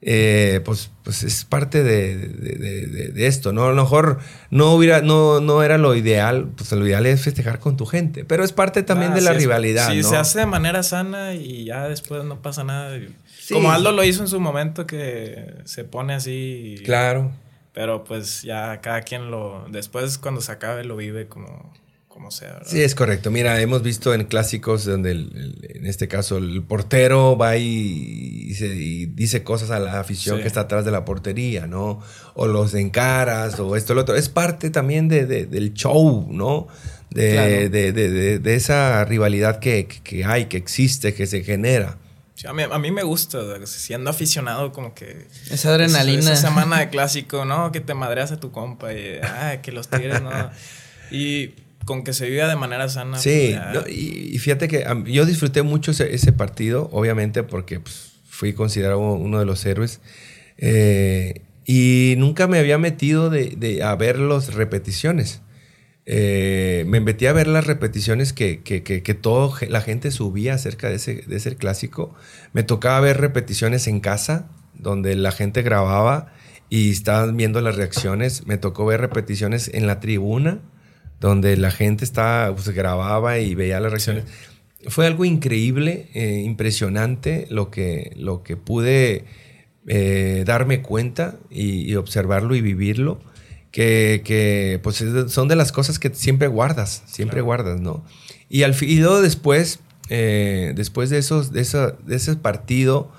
[0.00, 3.64] Eh, pues, pues es parte de, de- de- de- de esto, ¿no?
[3.64, 4.20] A lo mejor
[4.50, 8.24] no hubiera, no, no era lo ideal, pues lo ideal es festejar con tu gente,
[8.24, 10.08] pero es parte también Ah, de la es- rivalidad, Sí, ¿no?
[10.08, 12.96] se hace de manera sana y ya después no pasa nada.
[13.40, 13.54] Sí.
[13.54, 16.76] Como Aldo lo hizo en su momento que se pone así.
[16.84, 17.32] Claro.
[17.72, 19.66] Pero pues ya cada quien lo.
[19.68, 21.72] Después cuando se acabe lo vive como,
[22.18, 22.54] como sea.
[22.54, 22.66] ¿verdad?
[22.66, 23.30] Sí, es correcto.
[23.30, 25.30] Mira, hemos visto en clásicos donde el-
[25.62, 30.00] el- en este caso el portero va y, y se- y dice cosas a la
[30.00, 30.42] afición Sí.
[30.42, 32.00] que está atrás de la portería, ¿no?
[32.34, 34.16] O los encaras o esto, lo otro.
[34.16, 36.66] Es parte también de, de- del show, ¿no?
[37.10, 37.48] De, Claro.
[37.70, 41.98] de- de- de- de esa rivalidad que, que hay, que existe, que se genera.
[42.34, 45.26] Sí, a, mí, a mí me gusta, siendo aficionado, como que.
[45.50, 46.20] Esa adrenalina.
[46.32, 47.72] Esa, semana de clásico, ¿no?
[47.72, 49.18] Que te madreas a tu compa y.
[49.22, 50.30] Ah, que los tigres, ¿no?
[51.10, 51.54] Y
[51.88, 53.18] con que se viva de manera sana.
[53.18, 59.00] Sí, pues, y, fíjate que yo disfruté mucho ese, partido, obviamente, porque pues, fui considerado
[59.00, 60.00] uno de los héroes.
[60.58, 65.40] Eh, y nunca me había metido de, de a ver las repeticiones.
[66.04, 70.90] Eh, me metí a ver las repeticiones que, que, que, todo la gente subía acerca
[70.90, 72.14] de ese, de ese clásico.
[72.52, 76.32] Me tocaba ver repeticiones en casa, donde la gente grababa
[76.68, 78.46] y estaban viendo las reacciones.
[78.46, 80.60] Me tocó ver repeticiones en la tribuna,
[81.20, 84.24] donde la gente estaba, pues, grababa y veía las reacciones.
[84.88, 89.24] Fue algo increíble, eh, impresionante lo que, lo que pude
[89.86, 93.20] eh, darme cuenta y, observarlo y vivirlo
[93.72, 98.04] que, que, pues son de las cosas que siempre guardas, siempre guardas, ¿no?
[98.48, 101.66] Y al y luego después, eh, después de, esos, de,
[102.06, 103.12] de ese partido,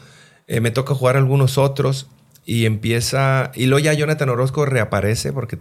[0.48, 2.08] me toca jugar algunos otros
[2.50, 5.56] y empieza, y luego ya Jonathan Orozco reaparece porque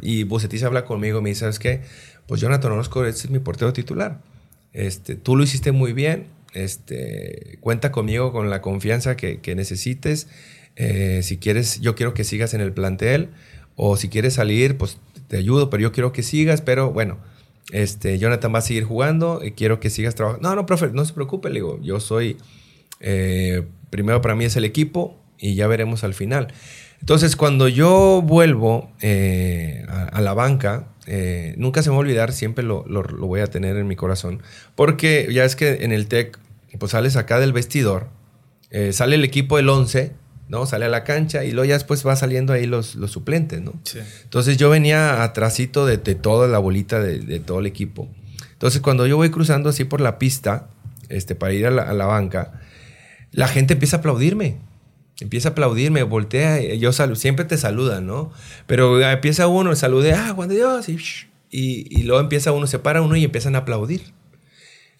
[0.00, 1.80] y Bucetich habla conmigo y me dice, ¿sabes qué?
[2.28, 4.20] Pues Jonathan Orozco este es mi portero titular.
[4.72, 10.28] Este, tú lo hiciste muy bien, este, cuenta conmigo con la confianza que, que necesites.
[10.76, 13.30] Eh, si quieres, yo quiero que sigas en el plantel.
[13.74, 16.60] O si quieres salir, pues te ayudo, pero yo quiero que sigas.
[16.60, 17.18] Pero bueno,
[17.72, 20.48] este, Jonathan va a seguir jugando y quiero que sigas trabajando.
[20.48, 22.36] No, no, profe, no se preocupe, le digo, yo soy,
[23.00, 26.52] eh, primero para mí es el equipo y ya veremos al final.
[27.00, 32.32] Entonces, cuando yo vuelvo eh, a, la banca, eh, nunca se me va a olvidar,
[32.32, 34.42] siempre lo, lo, voy a tener en mi corazón,
[34.74, 36.38] porque ya es que en el TEC,
[36.78, 38.08] pues sales acá del vestidor,
[38.92, 40.12] sale el equipo del 11
[40.50, 40.66] ¿no?
[40.66, 43.72] Sale a la cancha y luego ya después va saliendo ahí los, los suplentes, ¿no?
[44.24, 48.08] Entonces yo venía atrásito de, toda la bolita de, todo el equipo.
[48.52, 50.66] Entonces cuando yo voy cruzando así por la pista,
[51.08, 52.60] este, para ir a la, banca,
[53.30, 54.56] la gente empieza a aplaudirme.
[55.20, 58.32] Empieza a aplaudirme, voltea, yo siempre te saludan, ¿no?
[58.66, 60.98] Pero empieza uno, salude, ah, Juan de Dios, y,
[61.50, 64.02] y, luego empieza uno, se para uno y empiezan a aplaudir.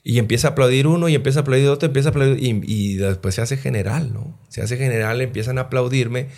[0.03, 3.35] Y empieza a aplaudir uno y empieza a aplaudir otro, empieza a aplaudir y, después
[3.35, 4.39] se hace general, ¿no?
[4.49, 6.29] Se hace general, empiezan a aplaudirme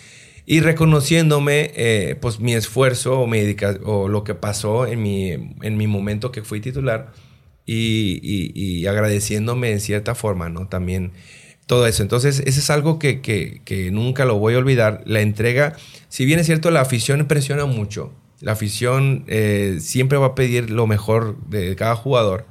[0.45, 3.55] y reconociéndome eh, pues mi esfuerzo o, mi
[3.85, 7.13] o lo que pasó en mi, en mi momento que fui titular
[7.65, 8.19] y,
[8.53, 10.67] y, agradeciéndome en cierta forma, ¿no?
[10.67, 11.13] También
[11.65, 12.03] todo eso.
[12.03, 15.01] Entonces, eso es algo que, que, que, nunca lo voy a olvidar.
[15.05, 15.75] La entrega,
[16.09, 18.11] si bien es cierto, la afición impresiona mucho.
[18.41, 22.45] La afición eh, siempre va a pedir lo mejor de cada jugador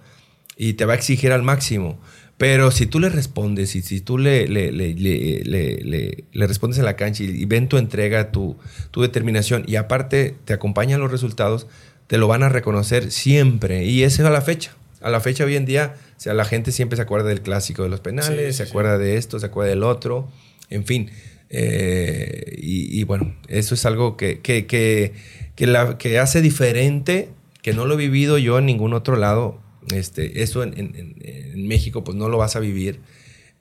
[0.56, 1.98] y te va a exigir al máximo.
[2.38, 6.96] Pero si tú le respondes y si tú le, le, le, le respondes en la
[6.96, 8.56] cancha y, ven tu entrega, tu,
[8.90, 11.68] tu, determinación y aparte te acompañan los resultados,
[12.08, 13.84] te lo van a reconocer siempre.
[13.84, 14.74] Y eso es la fecha.
[15.02, 17.82] A la fecha hoy en día, o sea, la gente siempre se acuerda del clásico
[17.82, 20.28] de los penales, se acuerda de esto, se acuerda del otro,
[20.70, 21.10] en fin.
[21.50, 25.12] Eh, y, bueno, eso es algo que, que, que,
[25.54, 27.28] que, la, que hace diferente,
[27.60, 32.16] que no lo he vivido yo en ningún otro lado este, eso en, México pues
[32.16, 33.00] no lo vas a vivir.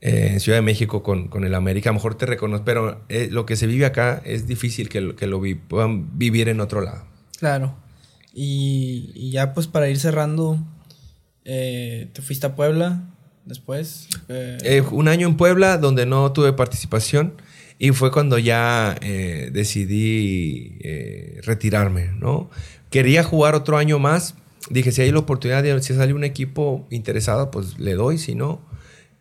[0.01, 3.03] Eh, en Ciudad de México con, con, el América, a lo mejor te reconoce, pero
[3.07, 6.59] eh, lo que se vive acá es difícil que, lo, que lo puedan vivir en
[6.59, 7.05] otro lado.
[7.37, 7.75] Claro.
[8.33, 10.57] Y, ya pues para ir cerrando,
[11.45, 13.03] eh, te fuiste a Puebla
[13.45, 14.07] después.
[14.91, 17.33] un año en Puebla donde no tuve participación
[17.79, 20.77] y fue cuando ya decidí
[21.43, 22.49] retirarme, ¿no?
[22.91, 24.35] Quería jugar otro año más,
[24.69, 28.35] dije, si hay la oportunidad de, si sale un equipo interesado, pues le doy, si
[28.35, 28.61] no.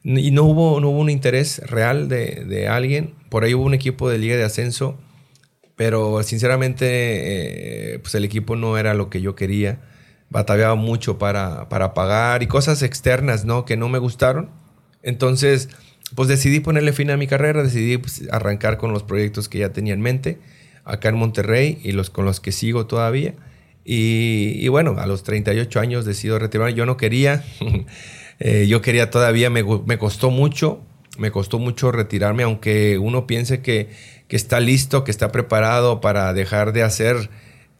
[0.02, 3.14] Y no hubo, no hubo un interés real de, de alguien.
[3.28, 4.98] Por ahí hubo un equipo de liga de ascenso,
[5.76, 9.80] pero sinceramente, eh, pues el equipo no era lo que yo quería.
[10.30, 13.64] Batallaba mucho para, para pagar y cosas externas, ¿no?
[13.64, 14.50] Que no me gustaron.
[15.02, 15.68] Entonces,
[16.14, 19.72] pues decidí ponerle fin a mi carrera, decidí pues, arrancar con los proyectos que ya
[19.72, 20.38] tenía en mente
[20.84, 23.34] acá en Monterrey y los con los que sigo todavía.
[23.84, 26.74] Y, bueno, a los 38 años decido retirarme.
[26.74, 27.42] Yo no quería,
[28.38, 30.80] eh, yo quería todavía, me, me, costó mucho,
[31.18, 33.88] me costó mucho retirarme, aunque uno piense que,
[34.28, 37.30] que está listo, que está preparado para dejar de hacer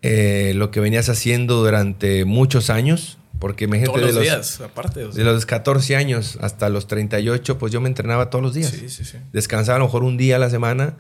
[0.03, 3.18] eh, lo que venías haciendo durante muchos años.
[3.38, 5.09] Porque me todos los, días, aparte.
[5.09, 8.68] De los 14 años hasta los 38, pues yo me entrenaba todos los días.
[8.70, 9.16] Sí, sí, sí.
[9.32, 10.98] Descansaba a lo mejor un día a la semana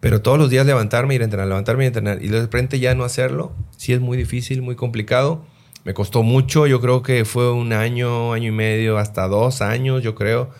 [0.00, 2.24] pero todos los días levantarme, ir a entrenar, levantarme y entrenar.
[2.24, 5.44] Y de repente ya no hacerlo, sí es muy difícil, muy complicado.
[5.84, 10.02] Me costó mucho, yo creo que fue un año, año y medio, hasta dos años,
[10.02, 10.50] yo creo,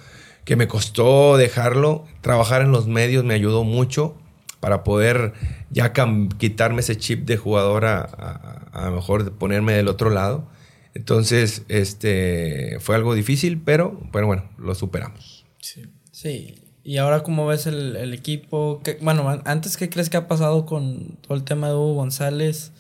[0.45, 2.05] que me costó dejarlo.
[2.20, 4.14] Trabajar en los medios me ayudó mucho
[4.61, 5.33] para poder
[5.71, 5.93] ya
[6.39, 10.47] quitarme ese chip de jugador a, a, a mejor ponerme del otro lado.
[10.95, 15.45] Entonces, este, fue algo difícil, pero, pero bueno, lo superamos.
[15.61, 15.83] Sí.
[16.11, 16.57] Sí.
[16.83, 18.81] ¿Y ahora cómo ves el, el equipo?
[18.83, 22.73] ¿Qué- bueno, antes, ¿qué crees que ha pasado con todo el tema de Hugo González?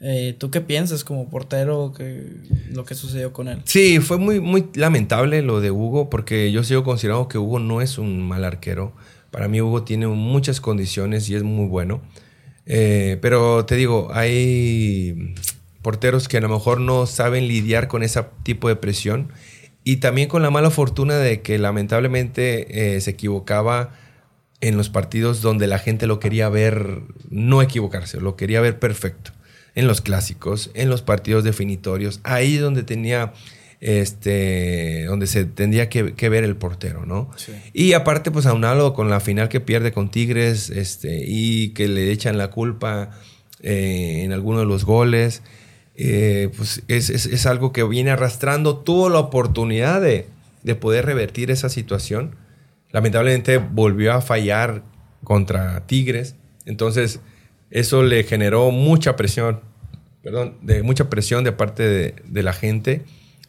[0.00, 2.26] Eh, ¿Tú qué piensas como portero que
[2.70, 3.62] lo que sucedió con él?
[3.64, 7.80] Sí, fue muy, muy lamentable lo de Hugo, porque yo sigo considerando que Hugo no
[7.80, 8.92] es un mal arquero.
[9.30, 12.02] Para mí Hugo tiene muchas condiciones y es muy bueno.
[12.66, 15.34] Eh, pero te digo, hay
[15.82, 19.30] porteros que a lo mejor no saben lidiar con ese tipo de presión
[19.84, 23.94] y también con la mala fortuna de que lamentablemente eh, se equivocaba
[24.60, 29.30] en los partidos donde la gente lo quería ver no equivocarse, lo quería ver perfecto.
[29.76, 33.32] En los clásicos, en los partidos definitorios, ahí donde tenía
[33.86, 37.30] este donde se tendría que, que ver el portero, ¿no?
[37.36, 37.52] Sí.
[37.72, 42.10] Y aparte, pues aunado con la final que pierde con Tigres, este, y que le
[42.10, 43.10] echan la culpa
[43.62, 45.42] eh, en alguno de los goles,
[45.94, 48.78] eh, pues es, es- es algo que viene arrastrando.
[48.78, 50.26] Tuvo la oportunidad de,
[50.62, 52.34] de poder revertir esa situación.
[52.92, 54.82] Lamentablemente volvió a fallar
[55.24, 56.34] contra Tigres.
[56.66, 57.20] Entonces,
[57.70, 59.60] eso le generó mucha presión,
[60.22, 63.02] perdón, de mucha presión de parte de, de la gente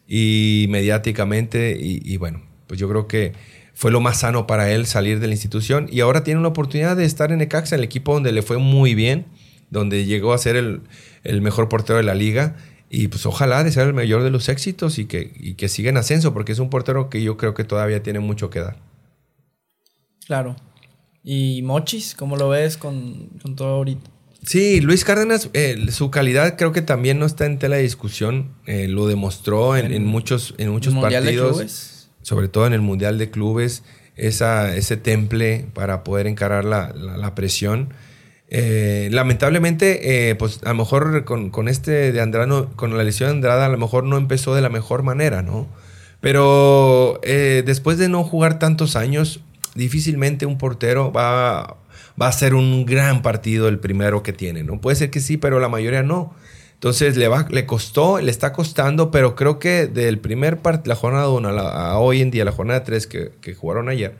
[0.08, 1.76] y mediáticamente.
[1.78, 3.34] Y, bueno, pues yo creo que
[3.74, 5.88] fue lo más sano para él salir de la institución.
[5.92, 8.94] Y ahora tiene una oportunidad de estar en Necaxa, el equipo donde le fue muy
[8.94, 9.26] bien,
[9.70, 10.80] donde llegó a ser el,
[11.22, 12.56] el mejor portero de la liga.
[12.90, 15.90] Y pues ojalá de ser el mayor de los éxitos y que, y que siga
[15.90, 18.78] en ascenso, porque es un portero que yo creo que todavía tiene mucho que dar.
[20.26, 20.56] Claro.
[21.22, 22.14] ¿Y Mochis?
[22.14, 24.17] ¿Cómo lo ves con, con todo ahorita?
[24.42, 28.50] Sí, Luis Cárdenas, eh, su calidad creo que también no está en tela de discusión.
[28.66, 32.10] Eh, lo demostró en, en muchos, en muchos Mundial de partidos, Clubes?
[32.22, 33.82] sobre todo en el Mundial de Clubes,
[34.16, 37.92] esa, ese temple para poder encarar la, la- la presión.
[38.50, 43.34] Eh, lamentablemente, pues a lo mejor con, con este de Andrano, con la lesión de
[43.36, 45.68] Andrada, a lo mejor no empezó de la mejor manera, ¿no?
[46.20, 49.40] Pero después de no jugar tantos años,
[49.74, 51.76] difícilmente un portero va,
[52.20, 54.80] va a ser un gran partido el primero que tiene, ¿no?
[54.80, 56.34] Puede ser que sí, pero la mayoría no.
[56.74, 60.96] Entonces le, va, le costó, le está costando, pero creo que del primer partido, la
[60.96, 64.16] jornada 1 a, a hoy en día, la jornada 3 que, jugaron ayer,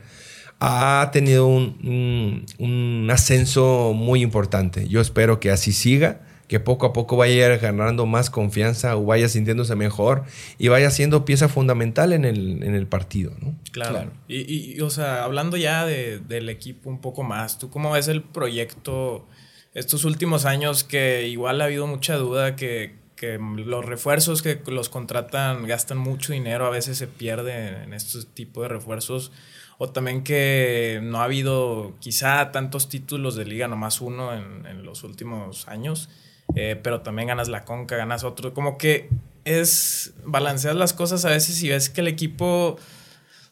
[0.59, 4.89] ha tenido un ascenso muy importante.
[4.89, 6.19] Yo espero que así siga,
[6.49, 10.25] que poco a poco vaya a ir ganando más confianza o vaya sintiéndose mejor
[10.57, 13.55] y vaya siendo pieza fundamental en el, en el partido, ¿no?
[13.71, 13.91] Claro.
[13.91, 14.11] Claro.
[14.27, 17.91] Y, y- y, o sea, hablando ya de- del equipo un poco más, ¿tú cómo
[17.91, 19.25] ves el proyecto
[19.73, 24.89] estos últimos años que igual ha habido mucha duda que, que los refuerzos que los
[24.89, 29.31] contratan gastan mucho dinero, a veces se pierde en este tipo de refuerzos?
[29.77, 34.83] O también que no ha habido quizá tantos títulos de liga, nomás uno en, en
[34.83, 36.09] los últimos años,
[36.55, 38.53] eh, pero también ganas la conca, ganas otro.
[38.53, 39.09] Como que
[39.45, 42.77] es balancear las cosas a veces y ves que el equipo...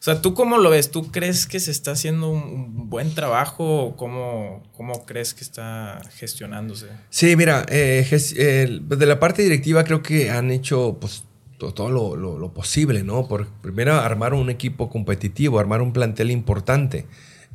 [0.00, 0.92] sea, ¿tú cómo lo ves?
[0.92, 6.00] ¿Tú crees que se está haciendo un, buen trabajo o cómo, cómo crees que está
[6.14, 6.86] gestionándose?
[7.10, 8.06] Sí, mira, eh,
[8.80, 11.24] de la parte directiva creo que han hecho pues,
[11.58, 13.26] to- todo, lo, lo- lo posible, ¿no?
[13.26, 17.06] Por primero armar un equipo competitivo, armar un plantel importante.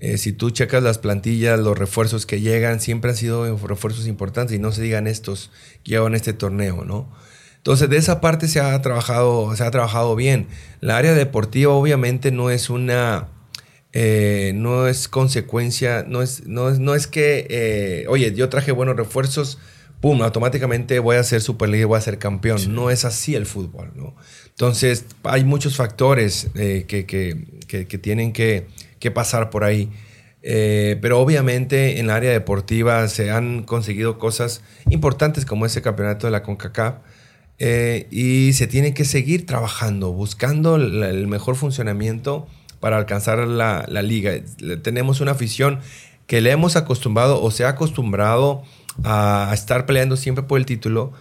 [0.05, 4.53] Eh, si tú checas las plantillas, los refuerzos que llegan, siempre han sido refuerzos importantes
[4.55, 5.49] y no se digan estos
[5.83, 7.09] que llevan este torneo, ¿no?
[7.55, 10.47] Entonces, de esa parte se ha trabajado, se ha trabajado bien.
[10.81, 13.29] La área deportiva obviamente no es una
[13.93, 18.71] eh, no es consecuencia, no es, no es, no es que, eh, oye, yo traje
[18.71, 19.59] buenos refuerzos,
[20.01, 22.59] pum, automáticamente voy a ser Superliga y voy a ser campeón.
[22.73, 24.15] No es así el fútbol, ¿no?
[24.49, 28.67] Entonces, hay muchos factores eh, que, que- que- que tienen que,
[29.03, 29.91] que pasar por ahí.
[30.41, 36.25] Eh, pero obviamente en la área deportiva se han conseguido cosas importantes como ese campeonato
[36.25, 36.95] de la CONCACAF.
[37.59, 42.47] Eh, y se tiene que seguir trabajando, buscando el mejor funcionamiento
[42.79, 44.31] para alcanzar la, liga.
[44.81, 45.79] Tenemos una afición
[46.27, 48.63] que le hemos acostumbrado o se ha acostumbrado
[49.03, 51.11] a, estar peleando siempre por el título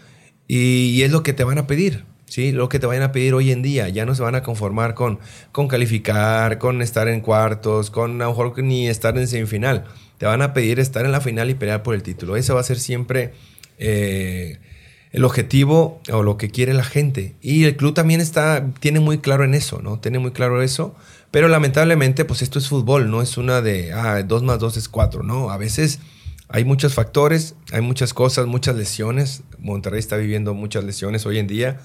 [0.47, 2.05] y es lo que te van a pedir.
[2.32, 2.50] ¿Sí?
[2.50, 3.90] Lo que te vayan a pedir hoy en día.
[3.90, 5.18] Ya no se van a conformar con,
[5.52, 9.84] con calificar, con estar en cuartos, con a lo mejor ni estar en semifinal.
[10.16, 12.36] Te van a pedir estar en la final y pelear por el título.
[12.36, 13.34] Ese va a ser siempre
[13.78, 14.59] eh,
[15.12, 17.34] el objetivo o lo que quiere la gente.
[17.42, 19.98] Y el club también está, tiene muy claro en eso, ¿no?
[19.98, 20.94] Tiene muy claro eso.
[21.30, 24.88] Pero lamentablemente, pues esto es fútbol, no es una de, ah, dos más dos es
[24.88, 25.50] cuatro, ¿no?
[25.50, 25.98] A veces
[26.53, 29.43] hay muchos factores, hay muchas cosas, muchas lesiones.
[29.59, 31.81] Monterrey está viviendo muchas lesiones hoy en día.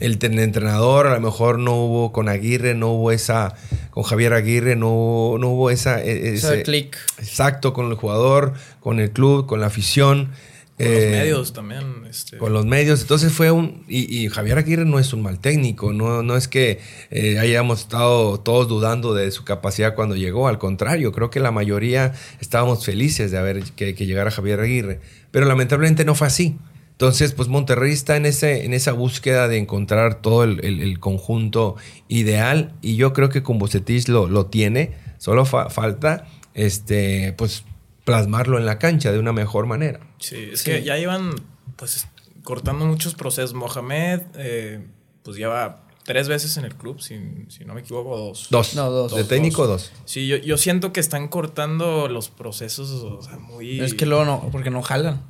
[0.00, 3.54] El, entrenador a lo mejor no hubo con Aguirre, no hubo esa,
[3.90, 6.02] con Javier Aguirre, no, hubo- no hubo esa...
[6.02, 6.96] e- ese- click.
[7.18, 10.30] Exacto, con el jugador, con el club, con la afición.
[10.76, 12.06] Con los medios también.
[12.08, 12.36] Este.
[12.36, 13.00] Con los medios.
[13.00, 13.84] Entonces fue un.
[13.88, 15.92] Y, Javier Aguirre no es un mal técnico.
[15.92, 16.80] No, no es que
[17.10, 20.48] eh, hayamos estado todos dudando de su capacidad cuando llegó.
[20.48, 25.00] Al contrario, creo que la mayoría estábamos felices de haber que, que llegara Javier Aguirre.
[25.30, 26.58] Pero lamentablemente no fue así.
[26.96, 31.76] Entonces, pues Monterrey está en, ese, en esa búsqueda de encontrar todo el, conjunto
[32.08, 37.64] ideal y yo creo que con Bucetich lo, lo tiene, solo falta este, pues,
[38.06, 40.00] plasmarlo en la cancha de una mejor manera.
[40.18, 41.34] Sí, es que ya iban
[41.76, 42.06] pues
[42.42, 43.54] cortando muchos procesos.
[43.54, 44.86] Mohamed, eh,
[45.22, 47.18] pues lleva tres veces en el club, si,
[47.66, 48.46] no me equivoco, dos.
[48.50, 48.74] Dos.
[48.74, 49.14] No, dos.
[49.14, 49.92] De técnico, dos.
[50.04, 53.80] Sí, yo, yo, siento que están cortando los procesos, o sea, muy...
[53.80, 55.20] Es que luego no, porque no jalan.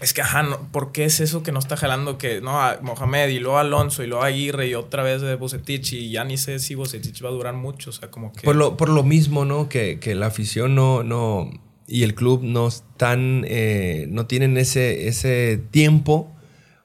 [0.00, 2.16] Es que, ajá, ¿por qué es eso que no está jalando?
[2.16, 5.92] Que no, a Mohamed y luego Alonso y luego Aguirre y otra vez de Bocetich
[5.92, 8.40] y ya ni sé si Bocetich va a durar mucho, o sea, como que...
[8.40, 9.68] Por lo, por lo mismo, ¿no?
[9.68, 11.50] Que, la afición no, no,
[11.90, 16.32] y el club no están, eh, no tienen ese, ese tiempo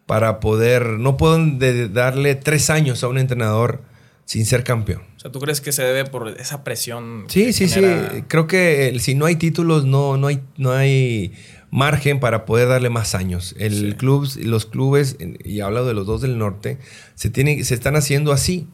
[0.08, 1.60] para poder, no pueden
[1.94, 3.84] darle tres años a un entrenador
[4.26, 5.04] sin ser campeón.
[5.18, 7.26] O sea, ¿tú crees que se debe por esa presión?
[7.28, 7.82] Sí, sí, sí.
[8.28, 11.34] Creo que si no hay títulos, no, no hay, no hay
[11.70, 13.56] margen para poder darle más años.
[13.60, 16.80] El club, los clubes, y hablado de los dos del norte,
[17.14, 18.68] se, tienen, se están haciendo así.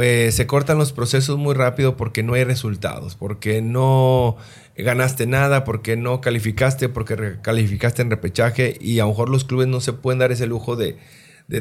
[0.00, 4.36] Eh, se cortan los procesos muy rápido porque no hay resultados, porque no
[4.76, 9.68] ganaste nada, porque no calificaste, porque calificaste en repechaje y a lo mejor los clubes
[9.68, 10.96] no se pueden dar ese lujo de,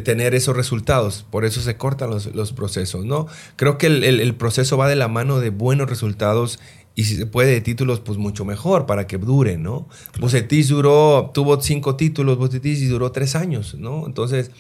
[0.04, 1.26] tener esos resultados.
[1.30, 3.28] Por eso se cortan los, procesos, ¿no?
[3.58, 6.60] Creo que el, el, proceso va de la mano de buenos resultados
[6.96, 9.88] y si se puede de títulos, pues mucho mejor para que dure, ¿no?
[10.20, 14.06] Bucetis duró, tuvo cinco títulos, Bucetis y duró tres años, ¿no?
[14.06, 14.52] Entonces,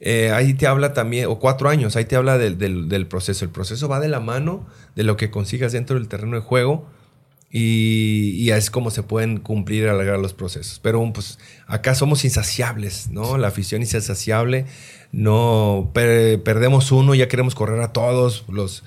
[0.00, 3.44] eh, ahí te habla también, o cuatro años, ahí te habla del, del, proceso.
[3.44, 6.86] El proceso va de la mano de lo que consigas dentro del terreno de juego
[7.56, 10.78] y, y es como se pueden cumplir y alargar los procesos.
[10.82, 13.38] Pero pues acá somos insaciables, ¿no?
[13.38, 14.66] La afición es insaciable,
[15.10, 18.84] no perdemos uno, ya queremos correr a todos los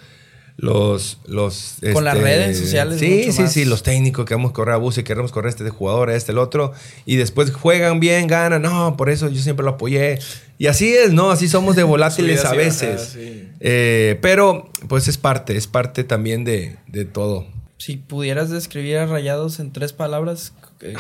[0.62, 1.20] los...
[1.26, 3.00] los Con las este, redes sociales.
[3.00, 6.10] Sí, sí, sí, los técnicos, queremos correr a bus y queremos correr a este jugador,
[6.10, 6.74] a este, el otro,
[7.06, 10.20] y después juegan bien, ganan, no, por eso yo siempre lo apoyé.
[10.58, 11.32] Y así es, ¿no?
[11.32, 13.18] Así somos de volátiles a veces.
[13.62, 17.48] Eh, pero, pues es parte, es parte también de, de, todo.
[17.80, 20.94] Si pudieras describir a Rayados en tres palabras, eh,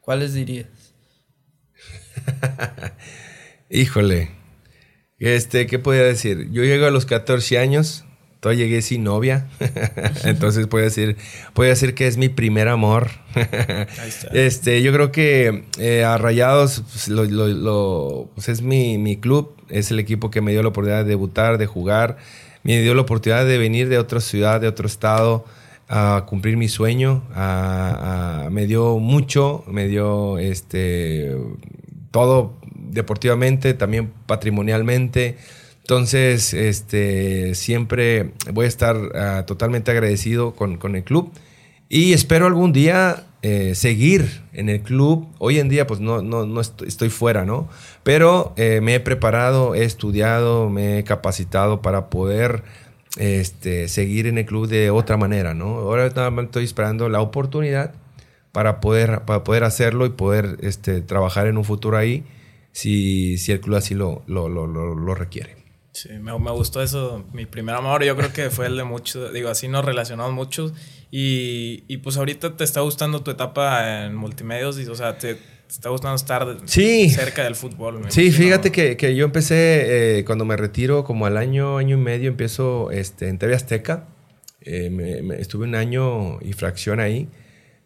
[0.00, 0.68] ¿cuáles dirías?
[3.70, 4.30] Híjole.
[5.18, 6.50] Este, ¿qué podría decir?
[6.52, 8.06] Yo llego a los 14 años
[8.52, 9.46] llegué sin novia.
[10.24, 11.16] Entonces puedo decir,
[11.54, 13.10] puedo decir que es mi primer amor.
[14.32, 19.90] este, yo creo que eh, a Rayados pues, lo, pues, es mi, mi, club, es
[19.90, 22.18] el equipo que me dio la oportunidad de debutar, de jugar,
[22.62, 25.44] me dio la oportunidad de venir de otra ciudad, de otro estado
[25.88, 27.22] a cumplir mi sueño,
[28.50, 31.36] me dio mucho, me dio este
[32.10, 35.36] todo deportivamente, también patrimonialmente.
[35.82, 41.30] Entonces, este, siempre voy a estar ah, totalmente agradecido con, el club
[41.88, 45.28] y espero algún día eh, seguir en el club.
[45.38, 47.68] Hoy en día, pues no, no, estoy, fuera, ¿no?
[48.02, 52.64] Pero eh, me he preparado, he estudiado, me he capacitado para poder
[53.16, 55.78] este, seguir en el club de otra manera, ¿no?
[55.78, 57.94] Ahora estoy esperando la oportunidad
[58.52, 62.24] para poder, para poder hacerlo y poder este, trabajar en un futuro ahí
[62.72, 65.56] si, si el club así lo, lo, lo, lo requiere.
[65.96, 67.24] Sí, me, gustó eso.
[67.32, 69.32] Mi primer amor, yo creo que fue el de muchos.
[69.32, 70.74] Digo, así nos relacionamos muchos.
[71.10, 74.78] Y, y pues ahorita te está gustando tu etapa en multimedios.
[74.78, 75.38] Y, o sea, te,
[75.68, 78.04] está gustando estar cerca del fútbol.
[78.08, 82.00] Sí, fíjate que, que, yo empecé, eh, cuando me retiro, como al año, año y
[82.00, 84.08] medio, empiezo este, en TV Azteca.
[84.60, 87.28] Eh, me, estuve un año y fracción ahí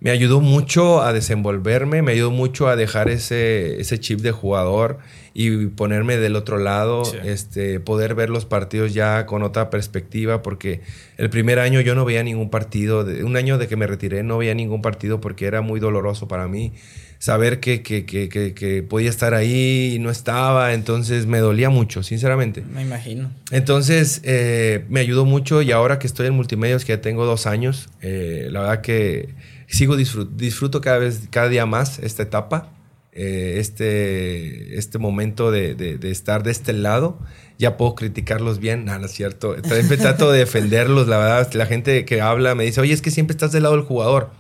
[0.00, 4.98] me ayudó mucho a desenvolverme, me ayudó mucho a dejar ese, ese chip de jugador
[5.34, 10.80] y ponerme del otro lado, este, poder ver los partidos ya con otra perspectiva, porque
[11.18, 14.38] el primer año yo no veía ningún partido, un año de que me retiré no
[14.38, 16.72] veía ningún partido porque era muy doloroso para mí
[17.20, 22.02] saber que, que, que, que, podía estar ahí y no estaba, entonces me dolía mucho,
[22.02, 22.62] sinceramente.
[22.62, 23.30] Me imagino.
[23.50, 27.46] Entonces eh, me ayudó mucho y ahora que estoy en multimedios, que ya tengo dos
[27.46, 29.34] años, eh, la verdad que
[29.68, 32.72] sigo disfruto, disfruto cada vez, cada día más esta etapa,
[33.12, 37.18] eh, este, este momento de, de, estar de este lado.
[37.58, 39.56] Ya puedo criticarlos bien, no, no es cierto.
[39.62, 41.52] Siempre trato de defenderlos, la verdad.
[41.52, 44.30] La gente que habla me dice, oye, es que siempre estás del lado del jugador.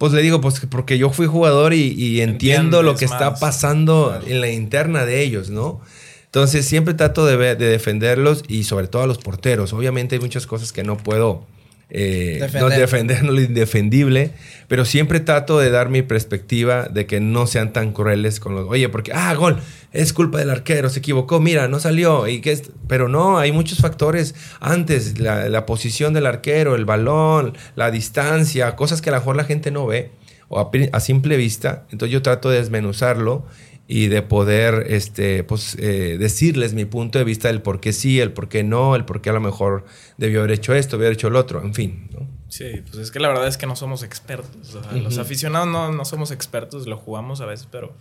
[0.00, 4.40] Pues le digo, pues porque yo fui jugador y, entiendo lo que está pasando en
[4.40, 5.82] la interna de ellos, ¿no?
[6.24, 9.74] Entonces siempre trato de, de defenderlos y sobre todo a los porteros.
[9.74, 11.44] Obviamente hay muchas cosas que no puedo
[11.90, 13.24] eh, no Defender.
[13.24, 14.30] lo indefendible,
[14.68, 18.68] pero siempre trato de dar mi perspectiva de que no sean tan crueles con los,
[18.68, 19.58] oye, porque, ah, gol,
[19.92, 22.70] es culpa del arquero, se equivocó, mira, no salió, y que es-".
[22.86, 28.76] pero no, hay muchos factores antes, la, la posición del arquero, el balón, la distancia,
[28.76, 30.12] cosas que a lo mejor la gente no ve
[30.48, 33.46] o a, a simple vista, entonces yo trato de desmenuzarlo
[33.92, 38.20] y de poder este, pues, eh, decirles mi punto de vista del por qué sí,
[38.20, 39.84] el por qué no, el por qué a lo mejor
[40.16, 42.08] debió haber hecho esto, debió haber hecho el otro, en fin.
[42.12, 42.28] ¿no?
[42.48, 44.76] Sí, pues es que la verdad es que no somos expertos.
[44.76, 47.96] o sea, Los aficionados no, no somos expertos, lo jugamos a veces, pero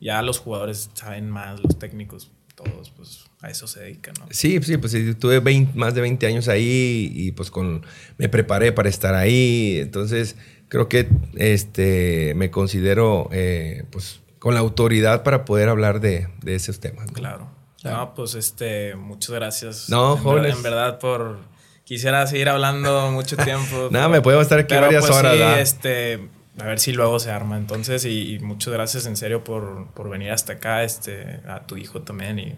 [0.00, 4.26] ya los jugadores saben más, los técnicos, todos, pues a eso se dedican, ¿no?
[4.30, 7.84] Sí, sí, pues sí, tuve 20 más de 20 años ahí y pues con,
[8.16, 10.36] me preparé para estar ahí, entonces
[10.68, 16.54] creo que este, me considero eh, pues con la autoridad para poder hablar de, de
[16.54, 17.06] esos temas.
[17.06, 17.12] ¿no?
[17.14, 17.50] Claro.
[17.82, 19.88] No, pues este, muchas gracias.
[19.88, 20.48] No, en, jóvenes.
[20.48, 21.38] ver- En verdad, por.
[21.84, 23.88] Quisiera seguir hablando mucho tiempo.
[23.90, 25.32] Nada, pero- me podemos estar aquí pero, varias pues, horas.
[25.32, 25.60] sí, ¿verdad?
[25.60, 26.28] este,
[26.60, 27.56] a ver si luego se arma.
[27.56, 31.78] Entonces, y, y muchas gracias en serio por, por venir hasta acá, este, a tu
[31.78, 32.38] hijo también.
[32.38, 32.54] Y,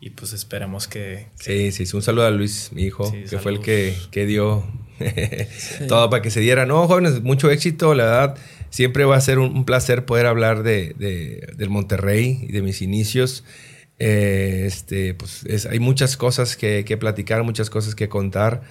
[0.00, 1.28] y pues esperemos que.
[1.36, 4.26] Sí, sí, sí, un saludo a Luis, mi hijo, Sí, que fue el que, que
[4.26, 4.64] dio
[5.88, 6.66] todo para que se diera.
[6.66, 8.36] No, jóvenes, mucho éxito, la verdad.
[8.70, 12.62] Siempre va a ser un, un placer poder hablar de, de- del Monterrey y de
[12.62, 13.44] mis inicios.
[13.98, 18.62] Eh, este, pues es- hay muchas cosas que, que platicar, muchas cosas que contar.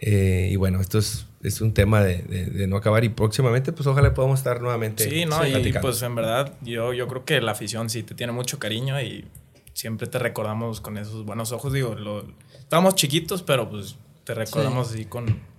[0.00, 3.04] Eh, y bueno, esto es, es un tema de, de- de no acabar.
[3.04, 5.88] Y próximamente, pues ojalá podamos estar nuevamente Sí, no, y platicando.
[5.88, 9.24] pues en verdad, yo, yo creo que la afición sí te tiene mucho cariño y
[9.72, 11.72] siempre te recordamos con esos buenos ojos.
[11.72, 12.26] Digo, lo,
[12.58, 15.53] estábamos chiquitos, pero pues te recordamos así con.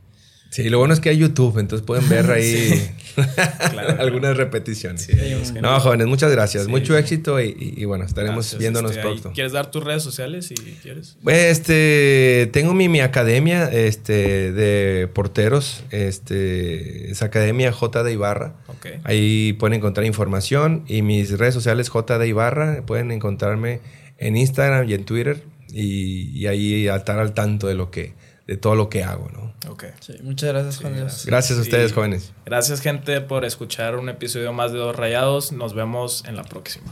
[0.55, 2.89] Sí, lo bueno es que hay YouTube, entonces pueden ver ahí
[3.71, 4.01] Claro.
[4.01, 5.01] algunas repeticiones.
[5.03, 5.13] Sí,
[5.61, 6.65] No, jóvenes, muchas gracias.
[6.65, 6.99] Sí, Mucho sí.
[6.99, 9.31] éxito y, y- y bueno, estaremos Gracias, viéndonos este, pronto.
[9.33, 11.17] ¿Quieres dar tus redes sociales si quieres?
[11.27, 18.55] Este, tengo mi, mi academia este, de porteros, este, es Academia J de Ibarra.
[18.67, 18.87] Ok.
[19.03, 22.85] Ahí pueden encontrar información y mis redes sociales J de Ibarra.
[22.85, 23.79] Pueden encontrarme
[24.17, 28.13] en Instagram y en Twitter y, y ahí estar al tanto de lo que,
[28.47, 29.53] de todo lo que hago, ¿no?
[29.71, 29.85] Ok.
[29.99, 31.03] Sí, muchas gracias, Sí, Juan Dios.
[31.05, 31.25] gracias.
[31.25, 32.33] Gracias a ustedes, jóvenes.
[32.45, 35.51] Gracias, gente, por escuchar un episodio más de Dos Rayados.
[35.51, 36.85] Nos vemos en la próxima.